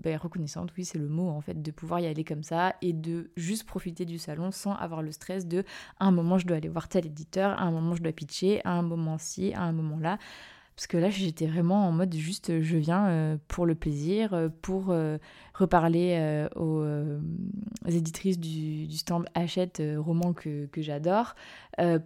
ben, 0.00 0.16
reconnaissante, 0.16 0.72
oui, 0.76 0.84
c'est 0.84 0.98
le 0.98 1.08
mot 1.08 1.28
en 1.28 1.40
fait, 1.40 1.60
de 1.62 1.70
pouvoir 1.70 2.00
y 2.00 2.06
aller 2.06 2.24
comme 2.24 2.42
ça 2.42 2.74
et 2.82 2.92
de 2.92 3.30
juste 3.36 3.64
profiter 3.64 4.04
du 4.04 4.18
salon 4.18 4.50
sans 4.50 4.74
avoir 4.74 5.02
le 5.02 5.12
stress 5.12 5.46
de 5.46 5.64
à 5.98 6.06
un 6.06 6.10
moment 6.10 6.38
je 6.38 6.46
dois 6.46 6.56
aller 6.56 6.68
voir 6.68 6.88
tel 6.88 7.06
éditeur, 7.06 7.58
à 7.58 7.62
un 7.62 7.70
moment 7.70 7.94
je 7.94 8.02
dois 8.02 8.12
pitcher, 8.12 8.60
à 8.64 8.72
un 8.72 8.82
moment 8.82 9.18
ci, 9.18 9.52
à 9.54 9.62
un 9.62 9.72
moment 9.72 9.98
là. 9.98 10.18
Parce 10.80 10.86
que 10.86 10.96
là, 10.96 11.10
j'étais 11.10 11.46
vraiment 11.46 11.86
en 11.86 11.92
mode 11.92 12.14
juste, 12.14 12.62
je 12.62 12.78
viens 12.78 13.06
euh, 13.08 13.36
pour 13.48 13.66
le 13.66 13.74
plaisir, 13.74 14.32
euh, 14.32 14.48
pour 14.62 14.86
euh, 14.88 15.18
reparler 15.52 16.46
aux, 16.56 16.82
éditrices 17.86 18.38
du, 18.38 18.90
stand 18.92 19.26
Hachette, 19.34 19.82
roman 19.98 20.32
que, 20.32 20.70
j'adore, 20.78 21.34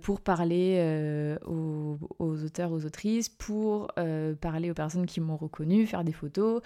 pour 0.02 0.20
parler 0.20 1.36
aux, 1.46 1.98
auteurs, 2.18 2.72
aux 2.72 2.84
autrices, 2.84 3.28
pour 3.28 3.92
parler 4.40 4.72
aux 4.72 4.74
personnes 4.74 5.06
qui 5.06 5.20
m'ont 5.20 5.36
reconnu, 5.36 5.86
faire 5.86 6.02
des 6.02 6.12
photos, 6.12 6.60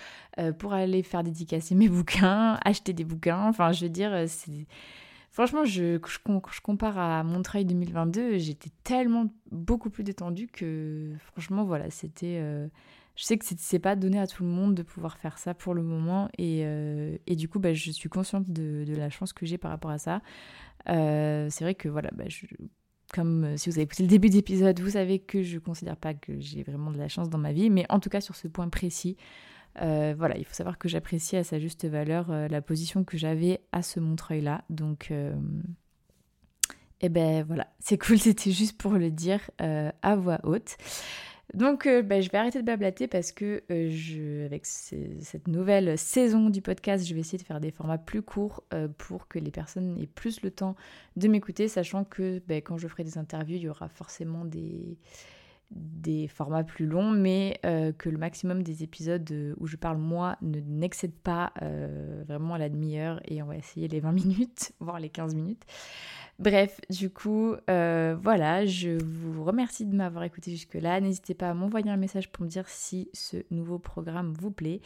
pour 0.58 0.72
aller 0.72 1.02
faire 1.02 1.22
dédicacer 1.22 1.74
mes 1.74 1.88
bouquins, 1.90 2.58
acheter 2.64 2.94
des 2.94 3.04
bouquins. 3.04 3.48
Enfin, 3.48 3.72
je 3.72 3.84
veux 3.84 3.90
dire, 3.90 4.24
c'est 4.28 4.66
Franchement, 5.30 5.64
je, 5.64 6.00
je, 6.04 6.60
compare 6.62 6.98
à 6.98 7.22
Montreuil 7.22 7.64
2022, 7.64 8.38
j'étais 8.38 8.70
tellement 8.82 9.32
beaucoup 9.50 9.90
plus 9.90 10.02
détendue 10.04 10.48
que 10.48 11.12
franchement, 11.32 11.64
voilà, 11.64 11.90
c'était. 11.90 12.38
Euh, 12.40 12.68
je 13.14 13.24
sais 13.24 13.36
que 13.36 13.44
c'est 13.44 13.78
pas 13.80 13.96
donné 13.96 14.20
à 14.20 14.28
tout 14.28 14.44
le 14.44 14.48
monde 14.48 14.74
de 14.76 14.82
pouvoir 14.82 15.18
faire 15.18 15.38
ça 15.38 15.52
pour 15.52 15.74
le 15.74 15.82
moment 15.82 16.28
et, 16.38 16.60
et 17.26 17.34
du 17.34 17.48
coup 17.48 17.58
bah, 17.58 17.74
je 17.74 17.90
suis 17.90 18.08
consciente 18.08 18.48
de, 18.48 18.84
de 18.86 18.94
la 18.94 19.10
chance 19.10 19.32
que 19.32 19.44
j'ai 19.44 19.58
par 19.58 19.72
rapport 19.72 19.90
à 19.90 19.98
ça. 19.98 20.22
c'est 20.86 21.60
vrai 21.62 21.74
que 21.74 21.88
voilà, 21.88 22.10
bah, 22.14 22.26
comme 23.12 23.44
euh, 23.44 23.56
si 23.56 23.70
vous 23.70 23.76
avez 23.76 23.84
écouté 23.84 24.02
le 24.02 24.08
début 24.08 24.28
d'épisode, 24.28 24.80
vous 24.80 24.90
savez 24.90 25.18
que 25.18 25.42
je 25.42 25.58
considère 25.58 25.96
pas 25.96 26.14
que 26.14 26.38
j'ai 26.38 26.62
vraiment 26.62 26.90
de 26.90 26.98
la 26.98 27.08
chance 27.08 27.30
dans 27.30 27.38
ma 27.38 27.52
vie, 27.52 27.70
mais 27.70 27.86
en 27.88 28.00
tout 28.00 28.10
cas 28.10 28.20
sur 28.20 28.34
ce 28.34 28.48
point 28.48 28.68
précis, 28.68 29.16
euh, 29.80 30.14
voilà, 30.16 30.36
il 30.36 30.44
faut 30.44 30.54
savoir 30.54 30.78
que 30.78 30.88
j'apprécie 30.88 31.36
à 31.36 31.44
sa 31.44 31.58
juste 31.58 31.84
valeur 31.86 32.30
euh, 32.30 32.48
la 32.48 32.60
position 32.62 33.04
que 33.04 33.16
j'avais 33.16 33.60
à 33.72 33.82
ce 33.82 34.00
Montreuil-là. 34.00 34.64
Donc, 34.70 35.10
et 35.10 35.32
eh 37.00 37.08
ben 37.08 37.44
voilà, 37.44 37.68
c'est 37.78 37.98
cool, 37.98 38.18
c'était 38.18 38.50
juste 38.50 38.76
pour 38.76 38.92
le 38.92 39.10
dire 39.10 39.40
à 39.58 40.16
voix 40.16 40.40
haute. 40.42 40.76
Donc, 41.54 41.86
euh, 41.86 42.02
bah, 42.02 42.20
je 42.20 42.28
vais 42.28 42.36
arrêter 42.36 42.58
de 42.58 42.64
blablater 42.64 43.08
parce 43.08 43.32
que 43.32 43.62
euh, 43.70 43.88
je, 43.90 44.44
avec 44.44 44.66
cette 44.66 45.48
nouvelle 45.48 45.96
saison 45.96 46.50
du 46.50 46.60
podcast, 46.60 47.06
je 47.06 47.14
vais 47.14 47.20
essayer 47.20 47.38
de 47.38 47.42
faire 47.42 47.60
des 47.60 47.70
formats 47.70 47.96
plus 47.96 48.20
courts 48.20 48.64
euh, 48.74 48.86
pour 48.98 49.28
que 49.28 49.38
les 49.38 49.50
personnes 49.50 49.96
aient 49.98 50.06
plus 50.06 50.42
le 50.42 50.50
temps 50.50 50.76
de 51.16 51.26
m'écouter, 51.26 51.66
sachant 51.68 52.04
que 52.04 52.42
bah, 52.46 52.56
quand 52.56 52.76
je 52.76 52.86
ferai 52.86 53.02
des 53.02 53.16
interviews, 53.16 53.56
il 53.56 53.62
y 53.62 53.68
aura 53.68 53.88
forcément 53.88 54.44
des, 54.44 54.98
des 55.70 56.28
formats 56.28 56.64
plus 56.64 56.86
longs, 56.86 57.10
mais 57.10 57.60
que 57.62 58.08
le 58.08 58.18
maximum 58.18 58.62
des 58.62 58.82
épisodes 58.82 59.54
où 59.58 59.66
je 59.66 59.76
parle 59.76 59.98
moi 59.98 60.36
ne 60.40 60.60
n'excède 60.60 61.12
pas 61.12 61.52
vraiment 62.26 62.54
à 62.54 62.58
la 62.58 62.68
demi-heure 62.68 63.20
et 63.26 63.42
on 63.42 63.46
va 63.46 63.56
essayer 63.56 63.88
les 63.88 64.00
20 64.00 64.12
minutes, 64.26 64.72
voire 64.80 64.98
les 64.98 65.10
15 65.10 65.34
minutes. 65.34 65.64
Bref, 66.38 66.80
du 66.88 67.10
coup, 67.10 67.54
euh, 67.68 68.16
voilà, 68.22 68.64
je 68.64 69.02
vous 69.02 69.42
remercie 69.42 69.84
de 69.84 69.94
m'avoir 69.94 70.22
écouté 70.22 70.52
jusque-là. 70.52 71.00
N'hésitez 71.00 71.34
pas 71.34 71.50
à 71.50 71.54
m'envoyer 71.54 71.90
un 71.90 71.96
message 71.96 72.30
pour 72.30 72.44
me 72.44 72.48
dire 72.48 72.68
si 72.68 73.10
ce 73.12 73.38
nouveau 73.50 73.78
programme 73.78 74.32
vous 74.38 74.52
plaît. 74.52 74.80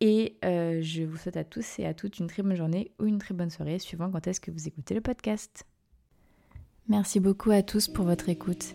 Et 0.00 0.36
euh, 0.44 0.80
je 0.82 1.02
vous 1.02 1.16
souhaite 1.16 1.36
à 1.36 1.44
tous 1.44 1.78
et 1.78 1.86
à 1.86 1.94
toutes 1.94 2.18
une 2.18 2.26
très 2.26 2.42
bonne 2.42 2.56
journée 2.56 2.92
ou 2.98 3.06
une 3.06 3.18
très 3.18 3.34
bonne 3.34 3.50
soirée, 3.50 3.78
suivant 3.78 4.10
quand 4.10 4.26
est-ce 4.26 4.40
que 4.40 4.50
vous 4.50 4.68
écoutez 4.68 4.94
le 4.94 5.00
podcast. 5.00 5.64
Merci 6.88 7.20
beaucoup 7.20 7.52
à 7.52 7.62
tous 7.62 7.88
pour 7.88 8.04
votre 8.04 8.28
écoute. 8.28 8.74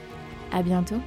À 0.51 0.61
bientôt 0.61 1.01